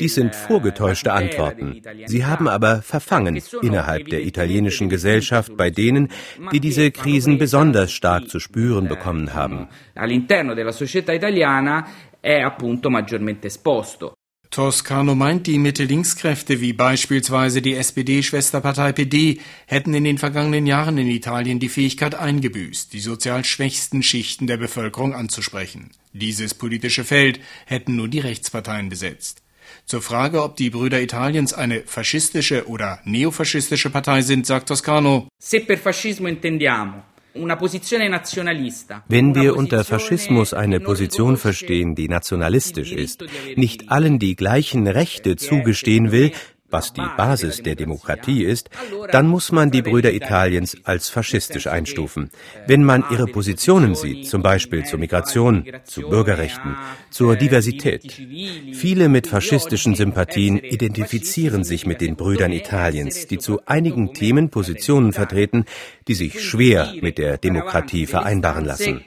Dies 0.00 0.14
sind 0.14 0.34
vorgetäuschte 0.34 1.12
Antworten. 1.12 1.82
Sie 2.06 2.24
haben 2.24 2.48
aber 2.48 2.82
verfangen 2.82 3.40
innerhalb 3.62 4.08
der 4.08 4.22
italienischen 4.24 4.88
Gesellschaft 4.88 5.56
bei 5.56 5.70
denen, 5.70 6.08
die 6.52 6.60
diese 6.60 6.90
Krisen 6.90 7.38
besonders 7.38 7.92
stark 7.92 8.28
zu 8.28 8.38
spüren 8.40 8.88
bekommen 8.88 9.34
haben. 9.34 9.68
All'interno 9.94 10.54
della 10.54 10.72
società 10.72 11.12
italiana 11.12 11.86
è 12.20 12.40
appunto 12.40 12.90
maggiormente 12.90 13.46
esposto. 13.48 14.14
Toscano 14.50 15.14
meint, 15.14 15.46
die 15.46 15.60
Mitte-Links-Kräfte 15.60 16.60
wie 16.60 16.72
beispielsweise 16.72 17.62
die 17.62 17.74
SPD-Schwesterpartei 17.74 18.90
PD 18.90 19.38
hätten 19.66 19.94
in 19.94 20.02
den 20.02 20.18
vergangenen 20.18 20.66
Jahren 20.66 20.98
in 20.98 21.08
Italien 21.08 21.60
die 21.60 21.68
Fähigkeit 21.68 22.16
eingebüßt, 22.16 22.92
die 22.92 22.98
sozial 22.98 23.44
schwächsten 23.44 24.02
Schichten 24.02 24.48
der 24.48 24.56
Bevölkerung 24.56 25.14
anzusprechen. 25.14 25.90
Dieses 26.12 26.54
politische 26.54 27.04
Feld 27.04 27.38
hätten 27.64 27.94
nur 27.94 28.08
die 28.08 28.18
Rechtsparteien 28.18 28.88
besetzt. 28.88 29.40
Zur 29.86 30.02
Frage, 30.02 30.42
ob 30.42 30.56
die 30.56 30.70
Brüder 30.70 31.00
Italiens 31.00 31.52
eine 31.54 31.82
faschistische 31.82 32.66
oder 32.66 32.98
neofaschistische 33.04 33.90
Partei 33.90 34.22
sind, 34.22 34.46
sagt 34.46 34.66
Toscano. 34.66 35.28
Se 35.38 35.60
per 35.60 35.78
fascismo 35.78 36.26
intendiamo 36.26 37.04
Wenn 37.34 39.34
wir 39.34 39.56
unter 39.56 39.84
Faschismus 39.84 40.54
eine 40.54 40.80
Position 40.80 41.36
verstehen, 41.36 41.94
die 41.94 42.08
nationalistisch 42.08 42.92
ist, 42.92 43.24
nicht 43.56 43.90
allen 43.90 44.18
die 44.18 44.36
gleichen 44.36 44.86
Rechte 44.86 45.36
zugestehen 45.36 46.12
will, 46.12 46.32
was 46.70 46.92
die 46.92 47.06
Basis 47.16 47.62
der 47.62 47.74
Demokratie 47.74 48.44
ist, 48.44 48.70
dann 49.12 49.26
muss 49.26 49.52
man 49.52 49.70
die 49.70 49.82
Brüder 49.82 50.12
Italiens 50.12 50.76
als 50.84 51.08
faschistisch 51.08 51.66
einstufen. 51.66 52.30
Wenn 52.66 52.84
man 52.84 53.04
ihre 53.10 53.26
Positionen 53.26 53.94
sieht, 53.94 54.28
zum 54.28 54.42
Beispiel 54.42 54.84
zur 54.84 54.98
Migration, 54.98 55.64
zu 55.84 56.02
Bürgerrechten, 56.02 56.76
zur 57.10 57.36
Diversität. 57.36 58.20
Viele 58.72 59.08
mit 59.08 59.26
faschistischen 59.26 59.94
Sympathien 59.94 60.58
identifizieren 60.58 61.64
sich 61.64 61.86
mit 61.86 62.00
den 62.00 62.16
Brüdern 62.16 62.52
Italiens, 62.52 63.26
die 63.26 63.38
zu 63.38 63.60
einigen 63.66 64.14
Themen 64.14 64.50
Positionen 64.50 65.12
vertreten, 65.12 65.64
die 66.08 66.14
sich 66.14 66.42
schwer 66.42 66.94
mit 67.00 67.18
der 67.18 67.38
Demokratie 67.38 68.06
vereinbaren 68.06 68.64
lassen. 68.64 69.04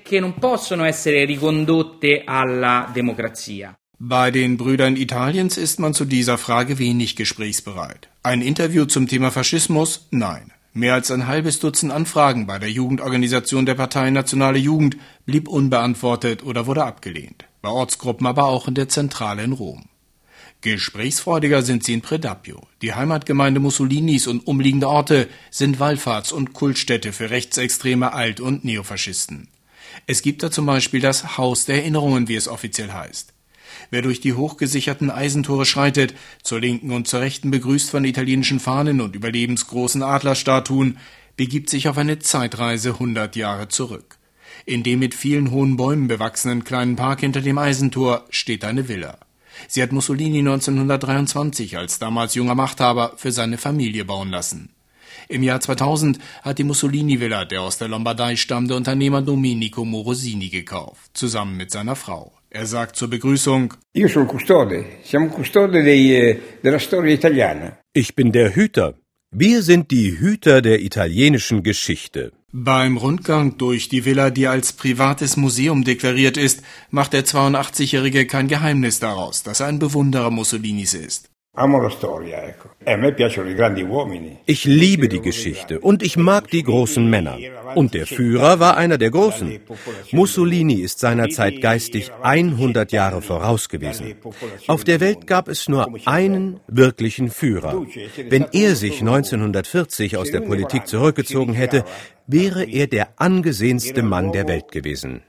Bei 3.99 4.31
den 4.31 4.57
Brüdern 4.57 4.95
Italiens 4.95 5.55
ist 5.57 5.79
man 5.79 5.93
zu 5.93 6.05
dieser 6.05 6.37
Frage 6.37 6.79
wenig 6.79 7.15
gesprächsbereit. 7.15 8.09
Ein 8.23 8.41
Interview 8.41 8.85
zum 8.85 9.07
Thema 9.07 9.31
Faschismus? 9.31 10.07
Nein. 10.11 10.51
Mehr 10.73 10.95
als 10.95 11.11
ein 11.11 11.27
halbes 11.27 11.59
Dutzend 11.59 11.91
Anfragen 11.91 12.47
bei 12.47 12.57
der 12.57 12.71
Jugendorganisation 12.71 13.67
der 13.67 13.75
Partei 13.75 14.09
Nationale 14.09 14.57
Jugend 14.57 14.97
blieb 15.27 15.47
unbeantwortet 15.47 16.43
oder 16.43 16.65
wurde 16.65 16.83
abgelehnt. 16.83 17.45
Bei 17.61 17.69
Ortsgruppen 17.69 18.25
aber 18.25 18.45
auch 18.45 18.67
in 18.67 18.73
der 18.73 18.89
Zentrale 18.89 19.43
in 19.43 19.51
Rom. 19.51 19.85
Gesprächsfreudiger 20.61 21.61
sind 21.61 21.83
sie 21.83 21.93
in 21.93 22.01
Predapio. 22.01 22.67
Die 22.81 22.95
Heimatgemeinde 22.95 23.59
Mussolinis 23.59 24.25
und 24.25 24.47
umliegende 24.47 24.87
Orte 24.89 25.27
sind 25.51 25.79
Wallfahrts- 25.79 26.33
und 26.33 26.53
Kultstätte 26.53 27.13
für 27.13 27.29
rechtsextreme 27.29 28.13
Alt- 28.13 28.39
und 28.39 28.65
Neofaschisten. 28.65 29.49
Es 30.07 30.23
gibt 30.23 30.41
da 30.41 30.49
zum 30.49 30.65
Beispiel 30.65 31.01
das 31.01 31.37
Haus 31.37 31.65
der 31.65 31.75
Erinnerungen, 31.75 32.27
wie 32.27 32.35
es 32.35 32.47
offiziell 32.47 32.91
heißt. 32.91 33.32
Wer 33.91 34.01
durch 34.01 34.19
die 34.21 34.33
hochgesicherten 34.33 35.09
Eisentore 35.09 35.65
schreitet, 35.65 36.13
zur 36.41 36.59
linken 36.59 36.91
und 36.91 37.07
zur 37.07 37.21
rechten 37.21 37.51
begrüßt 37.51 37.89
von 37.89 38.05
italienischen 38.05 38.59
Fahnen 38.59 39.01
und 39.01 39.15
überlebensgroßen 39.15 40.03
Adlerstatuen, 40.03 40.97
begibt 41.37 41.69
sich 41.69 41.87
auf 41.87 41.97
eine 41.97 42.19
Zeitreise 42.19 42.99
hundert 42.99 43.35
Jahre 43.35 43.67
zurück. 43.67 44.17
In 44.65 44.83
dem 44.83 44.99
mit 44.99 45.15
vielen 45.15 45.51
hohen 45.51 45.77
Bäumen 45.77 46.07
bewachsenen 46.07 46.63
kleinen 46.63 46.95
Park 46.95 47.21
hinter 47.21 47.41
dem 47.41 47.57
Eisentor 47.57 48.25
steht 48.29 48.63
eine 48.63 48.87
Villa. 48.87 49.17
Sie 49.67 49.81
hat 49.81 49.91
Mussolini 49.91 50.39
1923 50.39 51.77
als 51.77 51.99
damals 51.99 52.35
junger 52.35 52.55
Machthaber 52.55 53.13
für 53.17 53.31
seine 53.31 53.57
Familie 53.57 54.05
bauen 54.05 54.29
lassen. 54.29 54.69
Im 55.29 55.43
Jahr 55.43 55.59
2000 55.59 56.19
hat 56.41 56.59
die 56.59 56.63
Mussolini-Villa 56.63 57.45
der 57.45 57.61
aus 57.61 57.77
der 57.77 57.87
Lombardei 57.87 58.35
stammende 58.35 58.75
Unternehmer 58.75 59.21
Domenico 59.21 59.85
Morosini 59.85 60.49
gekauft, 60.49 61.11
zusammen 61.13 61.55
mit 61.55 61.71
seiner 61.71 61.95
Frau. 61.95 62.33
Er 62.55 62.67
sagt 62.67 62.95
zur 62.95 63.09
Begrüßung: 63.09 63.73
Io 63.93 64.07
sono 64.07 64.27
custode, 64.27 64.99
siamo 65.01 65.27
custode 65.29 65.81
dei, 65.81 66.11
eh, 66.11 66.39
della 66.61 66.77
storia 66.77 67.11
italiana. 67.11 67.79
Ich 67.93 68.13
bin 68.13 68.31
der 68.31 68.55
Hüter. 68.55 68.93
Wir 69.31 69.63
sind 69.63 69.89
die 69.89 70.19
Hüter 70.19 70.61
der 70.61 70.79
italienischen 70.81 71.63
Geschichte. 71.63 72.31
Beim 72.51 72.97
Rundgang 72.97 73.57
durch 73.57 73.89
die 73.89 74.05
Villa, 74.05 74.29
die 74.29 74.45
als 74.45 74.73
privates 74.73 75.35
Museum 75.35 75.83
deklariert 75.83 76.37
ist, 76.37 76.61
macht 76.91 77.13
der 77.13 77.25
82-Jährige 77.25 78.27
kein 78.27 78.47
Geheimnis 78.47 78.99
daraus, 78.99 79.41
dass 79.41 79.59
er 79.59 79.65
ein 79.65 79.79
Bewunderer 79.79 80.29
Mussolinis 80.29 80.93
ist. 80.93 81.32
Ich 84.45 84.65
liebe 84.65 85.07
die 85.07 85.21
Geschichte 85.21 85.79
und 85.79 86.01
ich 86.01 86.17
mag 86.17 86.49
die 86.49 86.63
großen 86.63 87.07
Männer. 87.07 87.37
Und 87.75 87.93
der 87.93 88.07
Führer 88.07 88.59
war 88.59 88.75
einer 88.75 88.97
der 88.97 89.11
Großen. 89.11 89.59
Mussolini 90.11 90.81
ist 90.81 90.97
seinerzeit 90.97 91.61
geistig 91.61 92.11
100 92.23 92.91
Jahre 92.91 93.21
voraus 93.21 93.69
gewesen. 93.69 94.15
Auf 94.65 94.83
der 94.83 94.99
Welt 94.99 95.27
gab 95.27 95.47
es 95.47 95.69
nur 95.69 95.93
einen 96.05 96.59
wirklichen 96.67 97.29
Führer. 97.29 97.85
Wenn 98.29 98.47
er 98.51 98.75
sich 98.75 99.01
1940 99.01 100.17
aus 100.17 100.31
der 100.31 100.41
Politik 100.41 100.87
zurückgezogen 100.87 101.53
hätte, 101.53 101.85
wäre 102.25 102.63
er 102.63 102.87
der 102.87 103.09
angesehenste 103.17 104.01
Mann 104.01 104.31
der 104.31 104.47
Welt 104.47 104.71
gewesen. 104.71 105.21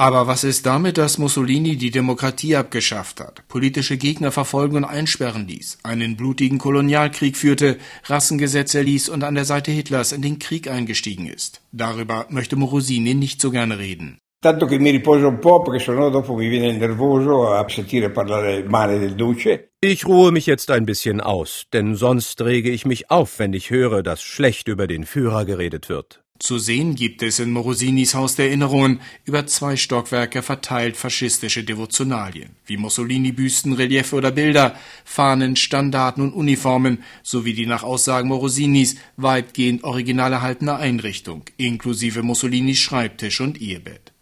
Aber 0.00 0.28
was 0.28 0.44
ist 0.44 0.64
damit, 0.64 0.96
dass 0.96 1.18
Mussolini 1.18 1.76
die 1.76 1.90
Demokratie 1.90 2.54
abgeschafft 2.54 3.18
hat, 3.18 3.42
politische 3.48 3.96
Gegner 3.96 4.30
verfolgen 4.30 4.76
und 4.76 4.84
einsperren 4.84 5.48
ließ, 5.48 5.78
einen 5.82 6.16
blutigen 6.16 6.58
Kolonialkrieg 6.58 7.36
führte, 7.36 7.78
Rassengesetze 8.04 8.78
erließ 8.78 9.08
und 9.08 9.24
an 9.24 9.34
der 9.34 9.44
Seite 9.44 9.72
Hitlers 9.72 10.12
in 10.12 10.22
den 10.22 10.38
Krieg 10.38 10.70
eingestiegen 10.70 11.26
ist? 11.26 11.62
Darüber 11.72 12.26
möchte 12.30 12.54
Morosini 12.54 13.14
nicht 13.14 13.40
so 13.40 13.50
gerne 13.50 13.80
reden. 13.80 14.18
Tanto 14.40 14.66
che 14.66 14.78
mi 14.78 14.90
riposo 14.90 15.26
un 15.26 15.40
po' 15.40 15.62
perché 15.62 15.80
sennò 15.80 16.10
dopo 16.10 16.36
mi 16.36 16.48
viene 16.48 16.76
nervoso 16.76 17.52
a 17.54 17.68
sentire 17.68 18.10
parlare 18.10 18.62
male 18.62 19.00
del 19.00 19.16
Duce. 19.16 19.70
Ich 19.80 20.06
ruhe 20.06 20.30
mich 20.30 20.46
jetzt 20.46 20.70
ein 20.70 20.86
bisschen 20.86 21.20
aus, 21.20 21.66
denn 21.72 21.96
sonst 21.96 22.40
rege 22.40 22.70
ich 22.70 22.86
mich 22.86 23.10
auf, 23.10 23.40
wenn 23.40 23.52
ich 23.52 23.70
höre, 23.70 24.04
dass 24.04 24.22
schlecht 24.22 24.68
über 24.68 24.86
den 24.86 25.06
Führer 25.06 25.44
geredet 25.44 25.88
wird. 25.88 26.22
Zu 26.38 26.58
sehen 26.58 26.94
gibt 26.94 27.24
es 27.24 27.40
in 27.40 27.50
Morosinis 27.50 28.14
Haus 28.14 28.36
der 28.36 28.46
Erinnerungen 28.46 29.00
über 29.24 29.48
zwei 29.48 29.76
Stockwerke 29.76 30.42
verteilt 30.42 30.96
faschistische 30.96 31.64
Devotionalien, 31.64 32.50
wie 32.64 32.76
Mussolini-Büsten, 32.76 33.72
Reliefe 33.72 34.14
oder 34.14 34.30
Bilder, 34.30 34.76
Fahnen, 35.04 35.56
Standarten 35.56 36.22
und 36.22 36.32
Uniformen, 36.32 37.02
sowie 37.24 37.54
die 37.54 37.66
nach 37.66 37.82
Aussagen 37.82 38.28
Morosinis 38.28 38.94
weitgehend 39.16 39.82
original 39.82 40.32
erhaltene 40.32 40.76
Einrichtung, 40.76 41.42
inklusive 41.56 42.22
Mussolinis 42.22 42.78
Schreibtisch 42.78 43.40
und 43.40 43.60
Ehebett. 43.60 44.12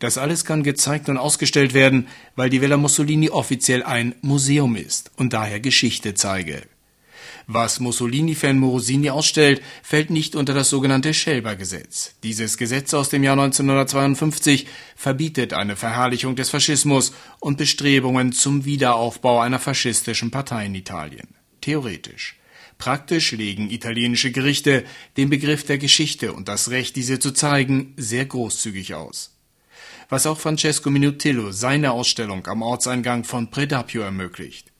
Das 0.00 0.18
alles 0.18 0.44
kann 0.44 0.64
gezeigt 0.64 1.08
und 1.08 1.18
ausgestellt 1.18 1.72
werden, 1.72 2.08
weil 2.34 2.50
die 2.50 2.60
Villa 2.60 2.78
Mussolini 2.78 3.30
offiziell 3.30 3.84
ein 3.84 4.16
Museum 4.22 4.74
ist 4.74 5.12
und 5.16 5.32
daher 5.32 5.60
Geschichte 5.60 6.14
zeige. 6.14 6.62
Was 7.52 7.80
Mussolini-Fan 7.80 8.60
Morosini 8.60 9.10
ausstellt, 9.10 9.60
fällt 9.82 10.10
nicht 10.10 10.36
unter 10.36 10.54
das 10.54 10.70
sogenannte 10.70 11.12
Schelber-Gesetz. 11.12 12.14
Dieses 12.22 12.56
Gesetz 12.56 12.94
aus 12.94 13.08
dem 13.08 13.24
Jahr 13.24 13.32
1952 13.32 14.68
verbietet 14.94 15.52
eine 15.52 15.74
Verherrlichung 15.74 16.36
des 16.36 16.50
Faschismus 16.50 17.12
und 17.40 17.58
Bestrebungen 17.58 18.30
zum 18.30 18.64
Wiederaufbau 18.66 19.40
einer 19.40 19.58
faschistischen 19.58 20.30
Partei 20.30 20.66
in 20.66 20.76
Italien. 20.76 21.26
Theoretisch. 21.60 22.36
Praktisch 22.78 23.32
legen 23.32 23.68
italienische 23.68 24.30
Gerichte 24.30 24.84
den 25.16 25.28
Begriff 25.28 25.64
der 25.64 25.78
Geschichte 25.78 26.32
und 26.32 26.46
das 26.46 26.70
Recht, 26.70 26.94
diese 26.94 27.18
zu 27.18 27.32
zeigen, 27.32 27.94
sehr 27.96 28.26
großzügig 28.26 28.94
aus. 28.94 29.36
Was 30.08 30.24
auch 30.24 30.38
Francesco 30.38 30.88
Minutillo 30.88 31.50
seine 31.50 31.90
Ausstellung 31.90 32.46
am 32.46 32.62
Ortseingang 32.62 33.24
von 33.24 33.50
Predapio 33.50 34.02
ermöglicht. 34.02 34.70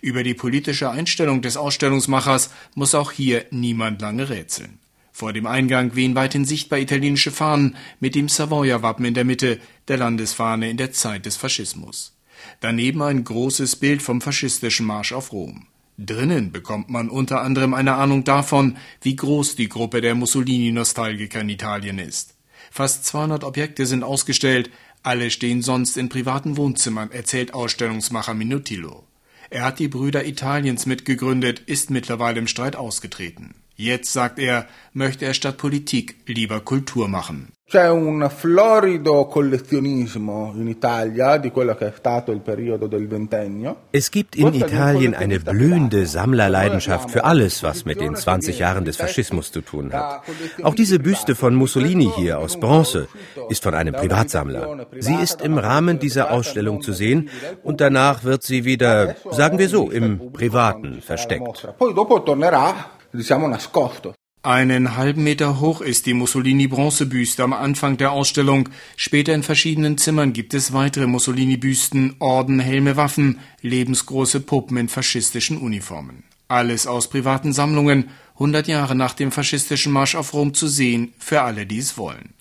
Über 0.00 0.22
die 0.22 0.34
politische 0.34 0.90
Einstellung 0.90 1.42
des 1.42 1.56
Ausstellungsmachers 1.56 2.50
muss 2.74 2.94
auch 2.94 3.12
hier 3.12 3.46
niemand 3.50 4.00
lange 4.00 4.28
rätseln. 4.28 4.78
Vor 5.12 5.32
dem 5.32 5.46
Eingang 5.46 5.96
wehen 5.96 6.14
weithin 6.14 6.44
sichtbar 6.44 6.78
italienische 6.78 7.32
Fahnen 7.32 7.74
mit 7.98 8.14
dem 8.14 8.28
Savoyer-Wappen 8.28 9.04
in 9.04 9.14
der 9.14 9.24
Mitte, 9.24 9.58
der 9.88 9.96
Landesfahne 9.96 10.70
in 10.70 10.76
der 10.76 10.92
Zeit 10.92 11.26
des 11.26 11.36
Faschismus. 11.36 12.16
Daneben 12.60 13.02
ein 13.02 13.24
großes 13.24 13.76
Bild 13.76 14.00
vom 14.00 14.20
faschistischen 14.20 14.86
Marsch 14.86 15.12
auf 15.12 15.32
Rom. 15.32 15.66
Drinnen 15.98 16.52
bekommt 16.52 16.88
man 16.88 17.10
unter 17.10 17.40
anderem 17.40 17.74
eine 17.74 17.94
Ahnung 17.94 18.22
davon, 18.22 18.76
wie 19.02 19.16
groß 19.16 19.56
die 19.56 19.68
Gruppe 19.68 20.00
der 20.00 20.14
Mussolini-Nostalgiker 20.14 21.40
in 21.40 21.48
Italien 21.48 21.98
ist. 21.98 22.36
Fast 22.70 23.04
200 23.06 23.42
Objekte 23.42 23.86
sind 23.86 24.04
ausgestellt, 24.04 24.70
alle 25.02 25.32
stehen 25.32 25.62
sonst 25.62 25.96
in 25.96 26.08
privaten 26.08 26.56
Wohnzimmern, 26.56 27.10
erzählt 27.10 27.54
Ausstellungsmacher 27.54 28.34
Minutillo. 28.34 29.07
Er 29.50 29.64
hat 29.64 29.78
die 29.78 29.88
Brüder 29.88 30.26
Italiens 30.26 30.86
mitgegründet, 30.86 31.60
ist 31.60 31.90
mittlerweile 31.90 32.38
im 32.38 32.46
Streit 32.46 32.76
ausgetreten. 32.76 33.54
Jetzt, 33.76 34.12
sagt 34.12 34.38
er, 34.38 34.68
möchte 34.92 35.24
er 35.24 35.34
statt 35.34 35.56
Politik 35.56 36.16
lieber 36.26 36.60
Kultur 36.60 37.08
machen. 37.08 37.52
C'è 37.70 37.86
un 37.90 38.26
florido 38.34 39.26
collezionismo 39.26 40.54
in 40.54 40.68
Italia 40.68 41.36
di 41.36 41.50
quello 41.50 41.74
che 41.74 41.88
è 41.88 41.92
stato 41.94 42.32
il 42.32 42.40
periodo 42.40 42.86
del 42.86 43.06
ventennio. 43.06 43.88
Es 43.90 44.08
gibt 44.08 44.36
in 44.36 44.54
Italien 44.54 45.12
eine 45.14 45.38
blühende 45.38 46.06
Sammlerleidenschaft 46.06 47.10
für 47.10 47.24
alles, 47.24 47.62
was 47.62 47.84
mit 47.84 48.00
den 48.00 48.16
20 48.16 48.58
Jahren 48.58 48.86
des 48.86 48.96
Faschismus 48.96 49.52
zu 49.52 49.60
tun 49.60 49.92
hat. 49.92 50.22
Auch 50.62 50.74
diese 50.74 50.98
Büste 50.98 51.34
von 51.34 51.54
Mussolini 51.54 52.10
hier 52.16 52.38
aus 52.38 52.58
Bronze 52.58 53.06
ist 53.50 53.62
von 53.62 53.74
einem 53.74 53.92
Privatsammler. 53.92 54.86
Sie 54.98 55.16
ist 55.16 55.42
im 55.42 55.58
Rahmen 55.58 55.98
dieser 55.98 56.30
Ausstellung 56.30 56.80
zu 56.80 56.94
sehen 56.94 57.28
und 57.62 57.82
danach 57.82 58.24
wird 58.24 58.44
sie 58.44 58.64
wieder, 58.64 59.16
sagen 59.30 59.58
wir 59.58 59.68
so, 59.68 59.90
im 59.90 60.32
Privaten 60.32 61.02
versteckt. 61.02 61.68
Poi 61.76 61.92
dopo 61.92 62.20
tornerà, 62.20 62.92
diciamo, 63.12 63.46
nascosto. 63.46 64.14
Einen 64.42 64.96
halben 64.96 65.24
Meter 65.24 65.58
hoch 65.58 65.80
ist 65.80 66.06
die 66.06 66.14
Mussolini-Bronzebüste 66.14 67.42
am 67.42 67.52
Anfang 67.52 67.96
der 67.96 68.12
Ausstellung. 68.12 68.68
Später 68.96 69.34
in 69.34 69.42
verschiedenen 69.42 69.98
Zimmern 69.98 70.32
gibt 70.32 70.54
es 70.54 70.72
weitere 70.72 71.08
Mussolini-Büsten, 71.08 72.14
Orden, 72.20 72.60
Helme, 72.60 72.96
Waffen, 72.96 73.40
lebensgroße 73.62 74.40
Puppen 74.40 74.76
in 74.76 74.88
faschistischen 74.88 75.58
Uniformen. 75.58 76.22
Alles 76.46 76.86
aus 76.86 77.10
privaten 77.10 77.52
Sammlungen, 77.52 78.10
100 78.34 78.68
Jahre 78.68 78.94
nach 78.94 79.12
dem 79.12 79.32
faschistischen 79.32 79.92
Marsch 79.92 80.14
auf 80.14 80.32
Rom 80.32 80.54
zu 80.54 80.68
sehen, 80.68 81.12
für 81.18 81.42
alle, 81.42 81.66
die 81.66 81.78
es 81.78 81.98
wollen. 81.98 82.32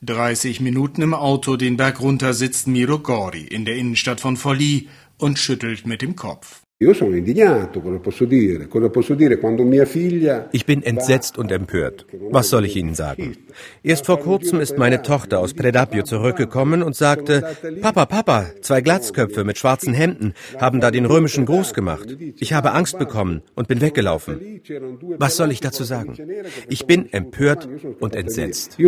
30 0.00 0.60
Minuten 0.60 1.02
im 1.02 1.12
Auto 1.12 1.56
den 1.56 1.76
Berg 1.76 2.00
runter 2.00 2.32
sitzt 2.32 2.66
Miro 2.66 2.98
Gori 2.98 3.42
in 3.42 3.66
der 3.66 3.76
Innenstadt 3.76 4.20
von 4.20 4.38
Forlì 4.38 4.88
und 5.18 5.38
schüttelt 5.38 5.86
mit 5.86 6.00
dem 6.00 6.16
Kopf. 6.16 6.61
Ich 10.52 10.66
bin 10.66 10.82
entsetzt 10.82 11.38
und 11.38 11.52
empört. 11.52 12.06
Was 12.30 12.50
soll 12.50 12.64
ich 12.64 12.76
Ihnen 12.76 12.94
sagen? 12.94 13.36
Erst 13.82 14.06
vor 14.06 14.18
kurzem 14.18 14.60
ist 14.60 14.78
meine 14.78 15.02
Tochter 15.02 15.38
aus 15.40 15.54
Predapio 15.54 16.02
zurückgekommen 16.02 16.82
und 16.82 16.96
sagte, 16.96 17.56
Papa, 17.80 18.06
Papa, 18.06 18.46
zwei 18.60 18.80
Glatzköpfe 18.80 19.44
mit 19.44 19.58
schwarzen 19.58 19.94
Hemden 19.94 20.34
haben 20.58 20.80
da 20.80 20.90
den 20.90 21.06
römischen 21.06 21.46
Gruß 21.46 21.74
gemacht. 21.74 22.16
Ich 22.38 22.52
habe 22.52 22.72
Angst 22.72 22.98
bekommen 22.98 23.42
und 23.54 23.68
bin 23.68 23.80
weggelaufen. 23.80 24.60
Was 25.18 25.36
soll 25.36 25.52
ich 25.52 25.60
dazu 25.60 25.84
sagen? 25.84 26.16
Ich 26.68 26.86
bin 26.86 27.12
empört 27.12 27.68
und 28.00 28.16
entsetzt. 28.16 28.78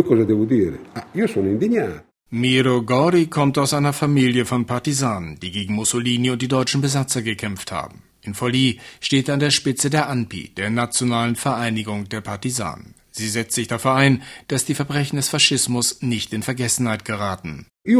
Miro 2.31 2.81
Gori 2.81 3.27
kommt 3.27 3.59
aus 3.59 3.73
einer 3.75 3.93
Familie 3.93 4.45
von 4.45 4.65
Partisanen, 4.65 5.39
die 5.39 5.51
gegen 5.51 5.75
Mussolini 5.75 6.31
und 6.31 6.41
die 6.41 6.47
deutschen 6.47 6.81
Besatzer 6.81 7.21
gekämpft 7.21 7.71
haben. 7.71 8.01
In 8.23 8.33
Forlì 8.33 8.79
steht 8.99 9.27
er 9.27 9.35
an 9.35 9.39
der 9.39 9.51
Spitze 9.51 9.91
der 9.91 10.09
ANPI, 10.09 10.49
der 10.57 10.71
Nationalen 10.71 11.35
Vereinigung 11.35 12.09
der 12.09 12.21
Partisanen. 12.21 12.95
Sie 13.11 13.29
setzt 13.29 13.53
sich 13.53 13.67
dafür 13.67 13.93
ein, 13.93 14.23
dass 14.47 14.65
die 14.65 14.73
Verbrechen 14.73 15.17
des 15.17 15.29
Faschismus 15.29 16.01
nicht 16.01 16.33
in 16.33 16.41
Vergessenheit 16.41 17.05
geraten. 17.05 17.67
Ich 17.83 17.95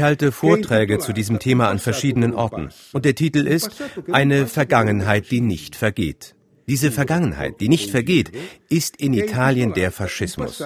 halte 0.00 0.32
Vorträge 0.32 0.98
zu 1.00 1.12
diesem 1.12 1.38
Thema 1.40 1.68
an 1.68 1.78
verschiedenen 1.80 2.34
Orten. 2.34 2.68
Und 2.92 3.04
der 3.04 3.16
Titel 3.16 3.46
ist 3.46 3.70
Eine 4.12 4.46
Vergangenheit, 4.46 5.30
die 5.32 5.40
nicht 5.40 5.74
vergeht. 5.74 6.36
Diese 6.68 6.92
Vergangenheit, 6.92 7.60
die 7.60 7.68
nicht 7.68 7.90
vergeht, 7.90 8.30
ist 8.68 8.96
in 8.96 9.14
Italien 9.14 9.72
der 9.72 9.90
Faschismus. 9.90 10.62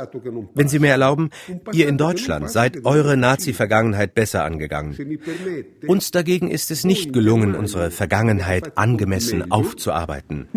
Wenn 0.54 0.68
Sie 0.68 0.80
mir 0.80 0.90
erlauben, 0.90 1.30
ihr 1.72 1.88
in 1.88 1.96
Deutschland 1.96 2.50
seid 2.50 2.84
eure 2.84 3.16
Nazi-Vergangenheit 3.16 4.14
besser 4.14 4.44
angegangen. 4.44 4.96
Uns 5.86 6.10
dagegen 6.10 6.50
ist 6.50 6.70
es 6.72 6.84
nicht 6.84 7.12
gelungen, 7.12 7.54
unsere 7.54 7.90
Vergangenheit 7.90 8.76
angemessen 8.76 9.52
aufzuarbeiten. 9.52 10.48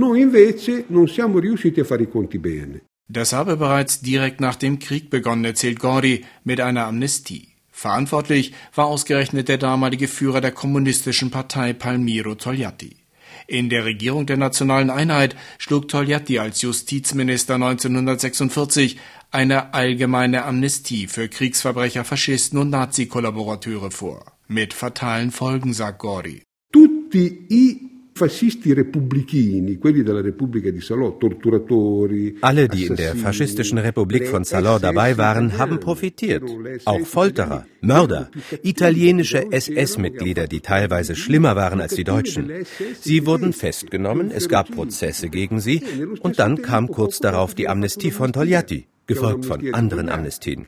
Das 3.07 3.33
habe 3.33 3.57
bereits 3.57 4.01
direkt 4.01 4.41
nach 4.41 4.55
dem 4.55 4.79
Krieg 4.79 5.11
begonnen, 5.11 5.45
erzählt 5.45 5.79
Gordi, 5.79 6.25
mit 6.43 6.59
einer 6.59 6.87
Amnestie. 6.87 7.49
Verantwortlich 7.69 8.53
war 8.73 8.87
ausgerechnet 8.87 9.47
der 9.47 9.59
damalige 9.59 10.07
Führer 10.07 10.41
der 10.41 10.53
kommunistischen 10.53 11.29
Partei 11.29 11.73
Palmiro 11.73 12.33
Togliatti. 12.33 13.04
In 13.47 13.69
der 13.69 13.85
Regierung 13.85 14.25
der 14.25 14.37
Nationalen 14.37 14.89
Einheit 14.89 15.35
schlug 15.57 15.87
Togliatti 15.87 16.39
als 16.39 16.61
Justizminister 16.61 17.55
1946 17.55 18.97
eine 19.31 19.73
allgemeine 19.73 20.45
Amnestie 20.45 21.07
für 21.07 21.27
Kriegsverbrecher, 21.27 22.03
Faschisten 22.03 22.57
und 22.57 22.69
Nazi-Kollaborateure 22.69 23.91
vor. 23.91 24.25
Mit 24.47 24.73
fatalen 24.73 25.31
Folgen, 25.31 25.73
sagt 25.73 25.99
Gori. 25.99 26.43
Alle, 32.41 32.69
die 32.69 32.85
in 32.85 32.95
der 32.95 33.13
faschistischen 33.15 33.77
Republik 33.77 34.27
von 34.27 34.43
Salò 34.45 34.79
dabei 34.79 35.17
waren, 35.17 35.57
haben 35.57 35.81
profitiert. 35.81 36.43
Auch 36.85 37.05
Folterer, 37.05 37.65
Mörder, 37.81 38.29
italienische 38.63 39.51
SS-Mitglieder, 39.51 40.47
die 40.47 40.61
teilweise 40.61 41.15
schlimmer 41.17 41.57
waren 41.57 41.81
als 41.81 41.95
die 41.95 42.05
Deutschen. 42.05 42.49
Sie 43.01 43.25
wurden 43.25 43.51
festgenommen, 43.51 44.31
es 44.31 44.47
gab 44.47 44.71
Prozesse 44.71 45.27
gegen 45.27 45.59
sie 45.59 45.83
und 46.21 46.39
dann 46.39 46.61
kam 46.61 46.87
kurz 46.87 47.19
darauf 47.19 47.53
die 47.53 47.67
Amnestie 47.67 48.11
von 48.11 48.31
Togliatti 48.31 48.87
gefolgt 49.07 49.45
von 49.45 49.73
anderen 49.73 50.07
Amnestien. 50.07 50.65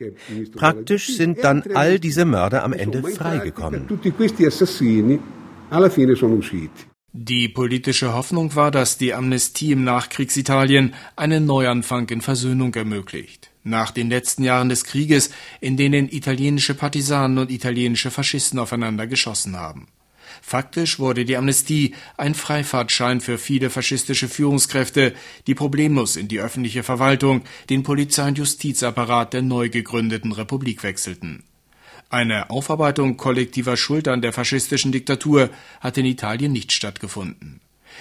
Praktisch 0.54 1.16
sind 1.16 1.42
dann 1.42 1.64
all 1.74 1.98
diese 1.98 2.26
Mörder 2.26 2.62
am 2.62 2.74
Ende 2.74 3.02
freigekommen. 3.02 3.88
Die 7.20 7.48
politische 7.48 8.12
Hoffnung 8.12 8.54
war, 8.54 8.70
dass 8.70 8.96
die 8.96 9.12
Amnestie 9.12 9.72
im 9.72 9.82
Nachkriegsitalien 9.82 10.94
einen 11.16 11.46
Neuanfang 11.46 12.08
in 12.10 12.20
Versöhnung 12.20 12.72
ermöglicht. 12.76 13.50
Nach 13.64 13.90
den 13.90 14.08
letzten 14.08 14.44
Jahren 14.44 14.68
des 14.68 14.84
Krieges, 14.84 15.30
in 15.60 15.76
denen 15.76 16.08
italienische 16.08 16.74
Partisanen 16.74 17.38
und 17.38 17.50
italienische 17.50 18.12
Faschisten 18.12 18.60
aufeinander 18.60 19.08
geschossen 19.08 19.56
haben. 19.56 19.88
Faktisch 20.42 21.00
wurde 21.00 21.24
die 21.24 21.36
Amnestie 21.36 21.96
ein 22.16 22.36
Freifahrtschein 22.36 23.20
für 23.20 23.36
viele 23.36 23.68
faschistische 23.68 24.28
Führungskräfte, 24.28 25.12
die 25.48 25.56
problemlos 25.56 26.14
in 26.14 26.28
die 26.28 26.38
öffentliche 26.38 26.84
Verwaltung, 26.84 27.42
den 27.68 27.82
Polizei- 27.82 28.28
und 28.28 28.38
Justizapparat 28.38 29.32
der 29.32 29.42
neu 29.42 29.70
gegründeten 29.70 30.30
Republik 30.30 30.84
wechselten. 30.84 31.42
Eine 32.10 32.48
Aufarbeitung 32.48 33.18
kollektiver 33.18 33.76
Schuld 33.76 34.08
an 34.08 34.22
der 34.22 34.32
faschistischen 34.32 34.92
Diktatur 34.92 35.50
hat 35.80 35.98
in 35.98 36.06
Italien 36.06 36.52
nicht 36.52 36.72
stattgefunden. 36.72 37.60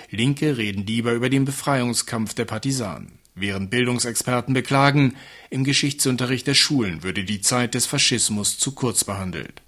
Linke 0.10 0.58
reden 0.58 0.86
lieber 0.86 1.12
über 1.12 1.30
den 1.30 1.44
Befreiungskampf 1.44 2.34
der 2.34 2.46
Partisanen, 2.46 3.20
während 3.36 3.70
Bildungsexperten 3.70 4.54
beklagen, 4.54 5.16
im 5.50 5.66
Geschichtsunterricht 5.66 6.48
der 6.48 6.54
Schulen 6.54 7.04
würde 7.04 7.26
die 7.26 7.42
Zeit 7.42 7.74
des 7.74 7.86
Faschismus 7.86 8.58
zu 8.58 8.72
kurz 8.72 9.04
behandelt. 9.04 9.62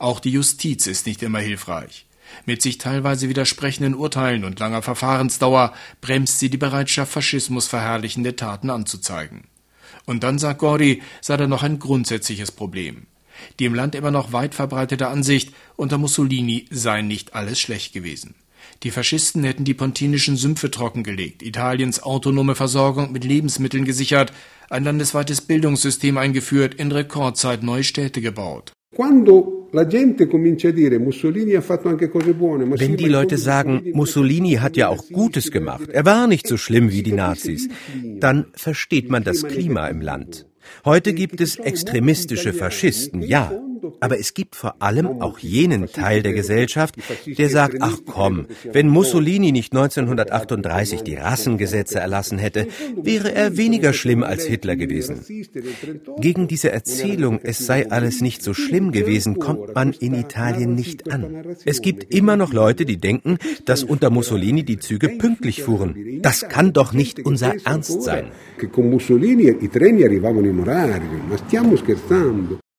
Auch 0.00 0.18
die 0.18 0.30
Justiz 0.30 0.88
ist 0.88 1.06
nicht 1.06 1.22
immer 1.22 1.38
hilfreich. 1.38 2.06
Mit 2.46 2.62
sich 2.62 2.78
teilweise 2.78 3.28
widersprechenden 3.28 3.94
Urteilen 3.94 4.44
und 4.44 4.58
langer 4.58 4.82
Verfahrensdauer 4.82 5.72
bremst 6.00 6.40
sie 6.40 6.50
die 6.50 6.58
Bereitschaft, 6.58 7.12
faschismusverherrlichende 7.12 8.34
Taten 8.34 8.70
anzuzeigen. 8.70 9.44
Und 10.04 10.24
dann, 10.24 10.38
sagt 10.38 10.58
Gordi, 10.58 11.00
sei 11.20 11.36
da 11.36 11.46
noch 11.46 11.62
ein 11.62 11.78
grundsätzliches 11.78 12.50
Problem. 12.50 13.06
Die 13.58 13.64
im 13.64 13.74
Land 13.74 13.94
immer 13.94 14.10
noch 14.10 14.32
weit 14.32 14.54
verbreitete 14.54 15.08
Ansicht, 15.08 15.52
unter 15.76 15.98
Mussolini 15.98 16.66
sei 16.70 17.02
nicht 17.02 17.34
alles 17.34 17.60
schlecht 17.60 17.92
gewesen. 17.92 18.34
Die 18.82 18.90
Faschisten 18.90 19.44
hätten 19.44 19.64
die 19.64 19.74
pontinischen 19.74 20.36
Sümpfe 20.36 20.70
trockengelegt, 20.70 21.42
Italiens 21.42 22.02
autonome 22.02 22.54
Versorgung 22.54 23.10
mit 23.12 23.24
Lebensmitteln 23.24 23.84
gesichert, 23.84 24.32
ein 24.70 24.84
landesweites 24.84 25.40
Bildungssystem 25.40 26.16
eingeführt, 26.16 26.74
in 26.74 26.92
Rekordzeit 26.92 27.62
neue 27.62 27.84
Städte 27.84 28.20
gebaut. 28.20 28.72
Wenn 28.96 29.26
die 32.96 33.08
Leute 33.08 33.36
sagen, 33.36 33.90
Mussolini 33.92 34.52
hat 34.54 34.76
ja 34.76 34.88
auch 34.88 35.04
Gutes 35.12 35.50
gemacht, 35.50 35.88
er 35.90 36.06
war 36.06 36.26
nicht 36.26 36.46
so 36.46 36.56
schlimm 36.56 36.90
wie 36.90 37.02
die 37.02 37.12
Nazis, 37.12 37.68
dann 38.18 38.46
versteht 38.54 39.10
man 39.10 39.24
das 39.24 39.42
Klima 39.42 39.88
im 39.88 40.00
Land. 40.00 40.46
Heute 40.84 41.12
gibt 41.12 41.40
es 41.40 41.56
extremistische 41.56 42.52
Faschisten, 42.52 43.22
ja, 43.22 43.52
aber 44.00 44.18
es 44.18 44.34
gibt 44.34 44.56
vor 44.56 44.82
allem 44.82 45.20
auch 45.22 45.38
jenen 45.38 45.86
Teil 45.86 46.22
der 46.22 46.32
Gesellschaft, 46.32 46.96
der 47.26 47.48
sagt, 47.48 47.76
ach 47.80 47.98
komm, 48.06 48.46
wenn 48.72 48.88
Mussolini 48.88 49.52
nicht 49.52 49.72
1938 49.72 51.02
die 51.02 51.14
Rassengesetze 51.14 51.98
erlassen 51.98 52.38
hätte, 52.38 52.66
wäre 52.96 53.32
er 53.34 53.56
weniger 53.56 53.92
schlimm 53.92 54.22
als 54.22 54.44
Hitler 54.44 54.76
gewesen. 54.76 55.24
Gegen 56.18 56.48
diese 56.48 56.70
Erzählung, 56.72 57.40
es 57.42 57.58
sei 57.66 57.90
alles 57.90 58.20
nicht 58.20 58.42
so 58.42 58.54
schlimm 58.54 58.92
gewesen, 58.92 59.38
kommt 59.38 59.74
man 59.74 59.92
in 59.92 60.14
Italien 60.14 60.74
nicht 60.74 61.10
an. 61.10 61.44
Es 61.64 61.82
gibt 61.82 62.14
immer 62.14 62.36
noch 62.36 62.52
Leute, 62.52 62.84
die 62.84 62.98
denken, 62.98 63.38
dass 63.64 63.84
unter 63.84 64.10
Mussolini 64.10 64.64
die 64.64 64.78
Züge 64.78 65.08
pünktlich 65.08 65.62
fuhren. 65.62 66.20
Das 66.22 66.48
kann 66.48 66.72
doch 66.72 66.92
nicht 66.92 67.24
unser 67.24 67.54
Ernst 67.64 68.02
sein. 68.02 68.32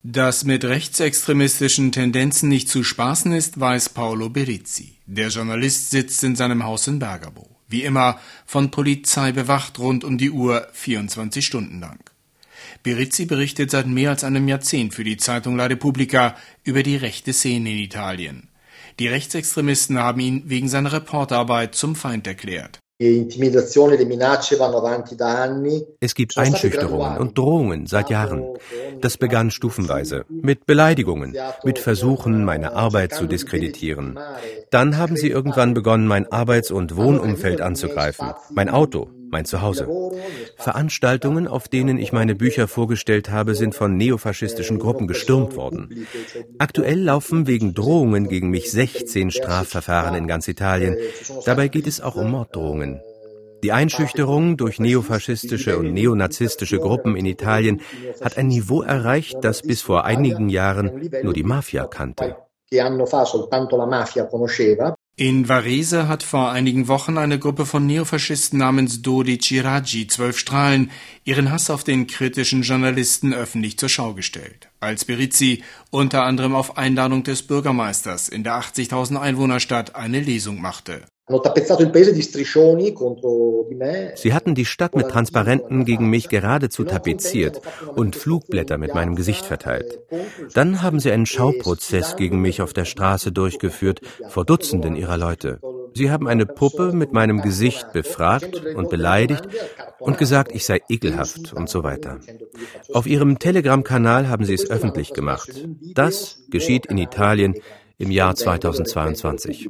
Dass 0.01 0.45
mit 0.45 0.63
rechtsextremistischen 0.63 1.91
Tendenzen 1.91 2.47
nicht 2.47 2.69
zu 2.69 2.85
spaßen 2.85 3.33
ist, 3.33 3.59
weiß 3.59 3.89
Paolo 3.89 4.29
Berizzi. 4.29 4.95
Der 5.05 5.27
Journalist 5.27 5.89
sitzt 5.89 6.23
in 6.23 6.37
seinem 6.37 6.63
Haus 6.63 6.87
in 6.87 6.99
Bergamo. 6.99 7.49
Wie 7.67 7.83
immer 7.83 8.17
von 8.45 8.71
Polizei 8.71 9.33
bewacht 9.33 9.77
rund 9.77 10.05
um 10.05 10.17
die 10.17 10.31
Uhr 10.31 10.69
24 10.71 11.45
Stunden 11.45 11.81
lang. 11.81 11.99
Berizzi 12.81 13.25
berichtet 13.25 13.71
seit 13.71 13.87
mehr 13.87 14.11
als 14.11 14.23
einem 14.23 14.47
Jahrzehnt 14.47 14.93
für 14.93 15.03
die 15.03 15.17
Zeitung 15.17 15.57
La 15.57 15.65
Repubblica 15.65 16.37
über 16.63 16.81
die 16.81 16.95
rechte 16.95 17.33
Szene 17.33 17.69
in 17.71 17.79
Italien. 17.79 18.47
Die 18.99 19.07
Rechtsextremisten 19.07 19.97
haben 19.97 20.21
ihn 20.21 20.43
wegen 20.45 20.69
seiner 20.69 20.93
Reporterarbeit 20.93 21.75
zum 21.75 21.97
Feind 21.97 22.25
erklärt. 22.25 22.79
Es 26.01 26.15
gibt 26.15 26.37
Einschüchterungen 26.37 27.17
und 27.17 27.37
Drohungen 27.37 27.87
seit 27.87 28.09
Jahren. 28.09 28.57
Das 28.99 29.17
begann 29.17 29.51
stufenweise 29.51 30.25
mit 30.27 30.65
Beleidigungen, 30.65 31.33
mit 31.63 31.79
Versuchen, 31.79 32.43
meine 32.43 32.73
Arbeit 32.73 33.13
zu 33.13 33.25
diskreditieren. 33.25 34.19
Dann 34.69 34.97
haben 34.97 35.15
sie 35.15 35.29
irgendwann 35.29 35.73
begonnen, 35.73 36.07
mein 36.07 36.29
Arbeits- 36.29 36.71
und 36.71 36.97
Wohnumfeld 36.97 37.61
anzugreifen, 37.61 38.33
mein 38.49 38.67
Auto, 38.69 39.07
mein 39.31 39.45
Zuhause. 39.45 39.87
Veranstaltungen, 40.57 41.47
auf 41.47 41.67
denen 41.67 41.97
ich 41.97 42.11
meine 42.11 42.35
Bücher 42.35 42.67
vorgestellt 42.67 43.29
habe, 43.29 43.55
sind 43.55 43.75
von 43.75 43.95
neofaschistischen 43.95 44.79
Gruppen 44.79 45.07
gestürmt 45.07 45.55
worden. 45.55 46.07
Aktuell 46.57 46.99
laufen 46.99 47.47
wegen 47.47 47.73
Drohungen 47.73 48.27
gegen 48.27 48.49
mich 48.49 48.71
16 48.71 49.31
Strafverfahren 49.31 50.15
in 50.15 50.27
ganz 50.27 50.47
Italien. 50.47 50.97
Dabei 51.45 51.67
geht 51.67 51.87
es 51.87 52.01
auch 52.01 52.15
um 52.15 52.31
Morddrohungen. 52.31 53.01
Die 53.63 53.73
Einschüchterung 53.73 54.55
durch 54.55 54.79
neofaschistische 54.79 55.77
und 55.77 55.93
neonazistische 55.93 56.79
Gruppen 56.79 57.17
in 57.17 57.25
Italien 57.25 57.81
hat 58.21 58.37
ein 58.37 58.47
Niveau 58.47 58.81
erreicht, 58.81 59.37
das 59.41 59.61
bis 59.61 59.81
vor 59.81 60.05
einigen 60.05 60.47
Jahren 60.47 61.09
nur 61.23 61.33
die 61.33 61.43
Mafia 61.43 61.85
kannte. 61.85 62.37
In 65.19 65.49
Varese 65.49 66.07
hat 66.07 66.23
vor 66.23 66.49
einigen 66.49 66.87
Wochen 66.87 67.17
eine 67.17 67.39
Gruppe 67.39 67.65
von 67.65 67.85
Neofaschisten 67.85 68.57
namens 68.57 69.01
Dodi 69.01 69.37
Ciraggi, 69.37 70.07
zwölf 70.07 70.39
Strahlen, 70.39 70.91
ihren 71.25 71.51
Hass 71.51 71.69
auf 71.69 71.83
den 71.83 72.07
kritischen 72.07 72.61
Journalisten 72.61 73.33
öffentlich 73.33 73.77
zur 73.77 73.89
Schau 73.89 74.13
gestellt. 74.13 74.69
Als 74.79 75.03
Berizzi 75.03 75.61
unter 75.89 76.23
anderem 76.23 76.55
auf 76.55 76.77
Einladung 76.77 77.23
des 77.23 77.41
Bürgermeisters 77.41 78.29
in 78.29 78.45
der 78.45 78.61
80.000 78.61 79.19
Einwohnerstadt 79.19 79.93
eine 79.93 80.21
Lesung 80.21 80.61
machte. 80.61 81.01
Sie 84.15 84.33
hatten 84.33 84.55
die 84.55 84.65
Stadt 84.65 84.95
mit 84.95 85.09
Transparenten 85.09 85.85
gegen 85.85 86.09
mich 86.09 86.29
geradezu 86.29 86.83
tapeziert 86.83 87.61
und 87.95 88.15
Flugblätter 88.15 88.77
mit 88.77 88.95
meinem 88.95 89.15
Gesicht 89.15 89.45
verteilt. 89.45 89.99
Dann 90.53 90.81
haben 90.81 90.99
sie 90.99 91.11
einen 91.11 91.27
Schauprozess 91.27 92.15
gegen 92.15 92.41
mich 92.41 92.61
auf 92.61 92.73
der 92.73 92.85
Straße 92.85 93.31
durchgeführt, 93.31 94.01
vor 94.27 94.43
Dutzenden 94.43 94.95
ihrer 94.95 95.17
Leute. 95.17 95.59
Sie 95.93 96.11
haben 96.11 96.27
eine 96.27 96.45
Puppe 96.45 96.93
mit 96.93 97.13
meinem 97.13 97.41
Gesicht 97.41 97.91
befragt 97.93 98.63
und 98.75 98.89
beleidigt 98.89 99.47
und 99.99 100.17
gesagt, 100.17 100.51
ich 100.53 100.65
sei 100.65 100.81
ekelhaft 100.89 101.53
und 101.53 101.69
so 101.69 101.83
weiter. 101.83 102.19
Auf 102.93 103.05
ihrem 103.05 103.39
Telegram-Kanal 103.39 104.29
haben 104.29 104.45
sie 104.45 104.53
es 104.53 104.69
öffentlich 104.69 105.13
gemacht. 105.13 105.49
Das 105.93 106.39
geschieht 106.49 106.85
in 106.87 106.97
Italien 106.97 107.55
im 107.99 108.11
Jahr 108.11 108.33
2022. 108.33 109.69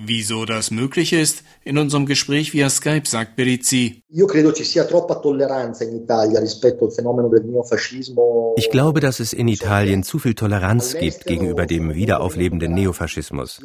Wieso 0.00 0.44
das 0.44 0.70
möglich 0.70 1.12
ist? 1.12 1.42
In 1.64 1.76
unserem 1.76 2.06
Gespräch 2.06 2.52
via 2.54 2.70
Skype 2.70 3.02
sagt 3.04 3.34
Berizzi. 3.34 4.04
Ich 8.56 8.70
glaube, 8.70 9.00
dass 9.00 9.18
es 9.18 9.32
in 9.32 9.48
Italien 9.48 10.04
zu 10.04 10.20
viel 10.20 10.34
Toleranz 10.34 10.94
gibt 10.94 11.26
gegenüber 11.26 11.66
dem 11.66 11.96
wiederauflebenden 11.96 12.74
Neofaschismus. 12.74 13.60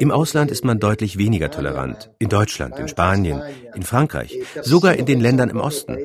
Im 0.00 0.10
Ausland 0.10 0.50
ist 0.50 0.64
man 0.64 0.80
deutlich 0.80 1.16
weniger 1.16 1.48
tolerant. 1.52 2.10
In 2.18 2.28
Deutschland, 2.28 2.76
in 2.80 2.88
Spanien, 2.88 3.40
in 3.76 3.84
Frankreich, 3.84 4.36
sogar 4.62 4.96
in 4.96 5.06
den 5.06 5.20
Ländern 5.20 5.48
im 5.48 5.60
Osten. 5.60 5.96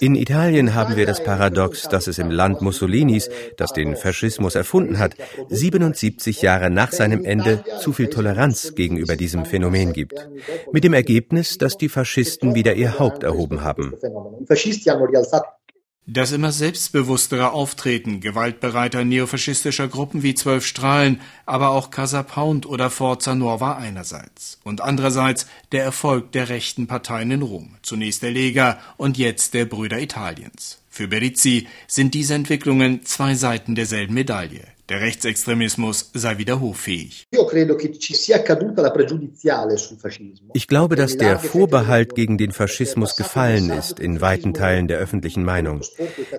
In 0.00 0.14
Italien 0.14 0.74
haben 0.74 0.96
wir 0.96 1.04
das 1.04 1.22
Paradox, 1.22 1.88
dass 1.88 2.06
es 2.06 2.18
im 2.18 2.30
Land 2.30 2.62
Mussolinis, 2.62 3.28
das 3.56 3.72
den 3.72 3.96
Faschismus 3.96 4.54
erfunden 4.54 4.98
hat, 4.98 5.14
77 5.48 6.42
Jahre 6.42 6.70
nach 6.70 6.92
seinem 6.92 7.24
Ende 7.24 7.64
zu 7.80 7.92
viel 7.92 8.08
Toleranz 8.08 8.74
gegenüber 8.78 9.16
diesem 9.16 9.44
Phänomen 9.44 9.92
gibt. 9.92 10.28
Mit 10.72 10.84
dem 10.84 10.94
Ergebnis, 10.94 11.58
dass 11.58 11.76
die 11.76 11.90
Faschisten 11.90 12.54
wieder 12.54 12.74
ihr 12.74 12.98
Haupt 12.98 13.24
erhoben 13.24 13.62
haben. 13.62 13.92
Das 16.10 16.32
immer 16.32 16.52
selbstbewusstere 16.52 17.52
Auftreten 17.52 18.20
gewaltbereiter 18.20 19.04
neofaschistischer 19.04 19.88
Gruppen 19.88 20.22
wie 20.22 20.34
Zwölf 20.34 20.64
Strahlen, 20.64 21.20
aber 21.44 21.68
auch 21.68 21.90
Casa 21.90 22.22
Pound 22.22 22.64
oder 22.64 22.88
Forza 22.88 23.34
Nuova 23.34 23.76
einerseits 23.76 24.58
und 24.64 24.80
andererseits 24.80 25.46
der 25.70 25.84
Erfolg 25.84 26.32
der 26.32 26.48
rechten 26.48 26.86
Parteien 26.86 27.30
in 27.30 27.42
Rom, 27.42 27.76
zunächst 27.82 28.22
der 28.22 28.30
Lega 28.30 28.78
und 28.96 29.18
jetzt 29.18 29.52
der 29.52 29.66
Brüder 29.66 29.98
Italiens. 29.98 30.80
Für 30.88 31.08
Berizzi 31.08 31.68
sind 31.86 32.14
diese 32.14 32.32
Entwicklungen 32.32 33.04
zwei 33.04 33.34
Seiten 33.34 33.74
derselben 33.74 34.14
Medaille. 34.14 34.64
Der 34.88 35.02
Rechtsextremismus 35.02 36.10
sei 36.14 36.38
wieder 36.38 36.60
hoffähig. 36.60 37.26
Ich 40.54 40.66
glaube, 40.66 40.96
dass 40.96 41.16
der 41.18 41.38
Vorbehalt 41.38 42.14
gegen 42.14 42.38
den 42.38 42.52
Faschismus 42.52 43.16
gefallen 43.16 43.70
ist 43.70 44.00
in 44.00 44.22
weiten 44.22 44.54
Teilen 44.54 44.88
der 44.88 44.98
öffentlichen 44.98 45.44
Meinung. 45.44 45.82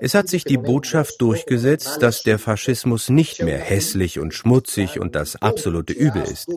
Es 0.01 0.15
hat 0.15 0.29
sich 0.29 0.45
die 0.45 0.57
Botschaft 0.57 1.21
durchgesetzt, 1.21 2.01
dass 2.01 2.23
der 2.23 2.39
Faschismus 2.39 3.09
nicht 3.09 3.43
mehr 3.43 3.59
hässlich 3.59 4.17
und 4.17 4.33
schmutzig 4.33 4.99
und 4.99 5.15
das 5.15 5.39
absolute 5.39 5.93
Übel 5.93 6.23
ist. 6.23 6.49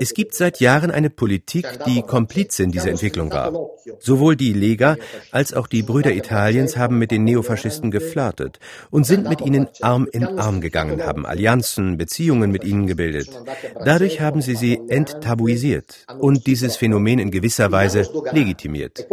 Es 0.00 0.14
gibt 0.14 0.34
seit 0.34 0.58
Jahren 0.58 0.90
eine 0.90 1.10
Politik, 1.10 1.66
die 1.86 2.02
Komplizin 2.02 2.72
dieser 2.72 2.90
Entwicklung 2.90 3.32
war. 3.32 3.52
Sowohl 4.00 4.34
die 4.34 4.52
Lega 4.52 4.96
als 5.30 5.54
auch 5.54 5.68
die 5.68 5.82
Brüder 5.82 6.10
Italiens 6.10 6.76
haben 6.76 6.98
mit 6.98 7.12
den 7.12 7.22
Neofaschisten 7.22 7.92
geflirtet 7.92 8.58
und 8.90 9.04
sind 9.04 9.28
mit 9.28 9.40
ihnen 9.40 9.68
Arm 9.80 10.08
in 10.10 10.24
Arm 10.24 10.60
gegangen 10.60 11.03
haben 11.06 11.26
Allianzen, 11.26 11.96
Beziehungen 11.96 12.50
mit 12.50 12.64
ihnen 12.64 12.86
gebildet. 12.86 13.30
Dadurch 13.84 14.20
haben 14.20 14.42
sie 14.42 14.56
sie 14.56 14.80
enttabuisiert 14.88 16.06
und 16.18 16.46
dieses 16.46 16.76
Phänomen 16.76 17.18
in 17.18 17.30
gewisser 17.30 17.72
Weise 17.72 18.08
legitimiert. 18.32 19.06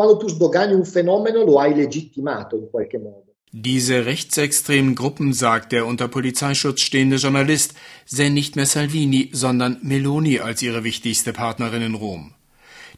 Diese 3.54 4.06
rechtsextremen 4.06 4.96
Gruppen, 4.96 5.34
sagt 5.34 5.74
der 5.74 5.86
unter 5.86 6.08
Polizeischutz 6.08 6.80
stehende 6.80 7.18
Journalist, 7.18 7.74
sehen 8.06 8.34
nicht 8.34 8.56
mehr 8.56 8.66
Salvini, 8.66 9.30
sondern 9.34 9.78
Meloni 9.82 10.40
als 10.40 10.62
ihre 10.62 10.86
wichtigste 10.86 11.34
Partnerin 11.34 11.82
in 11.82 11.96
Rom. 11.96 12.34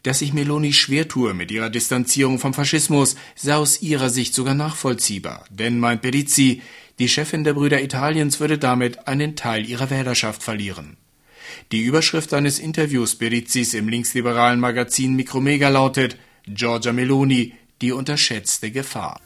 Dass 0.03 0.19
sich 0.19 0.31
Meloni 0.31 0.71
schwer 0.73 1.07
tue 1.07 1.33
mit 1.33 1.49
ihrer 1.49 1.71
Distanzierung 1.71 2.37
vom 2.37 2.53
Faschismus, 2.53 3.15
sei 3.35 3.55
aus 3.55 3.81
ihrer 3.81 4.11
Sicht 4.11 4.35
sogar 4.35 4.53
nachvollziehbar. 4.53 5.45
Denn, 5.49 5.79
meint 5.79 6.03
Berizzi, 6.03 6.61
die 6.99 7.09
Chefin 7.09 7.43
der 7.43 7.53
Brüder 7.53 7.81
Italiens 7.81 8.39
würde 8.39 8.57
damit 8.57 9.07
einen 9.07 9.35
Teil 9.35 9.67
ihrer 9.67 9.89
Wählerschaft 9.89 10.43
verlieren. 10.43 10.97
Die 11.71 11.81
Überschrift 11.81 12.33
eines 12.33 12.59
Interviews 12.59 13.15
Berizzis 13.15 13.73
im 13.73 13.89
linksliberalen 13.89 14.59
Magazin 14.59 15.15
Micromega 15.15 15.69
lautet 15.69 16.17
Giorgia 16.45 16.93
Meloni, 16.93 17.53
die 17.81 17.91
unterschätzte 17.91 18.71
Gefahr. 18.71 19.19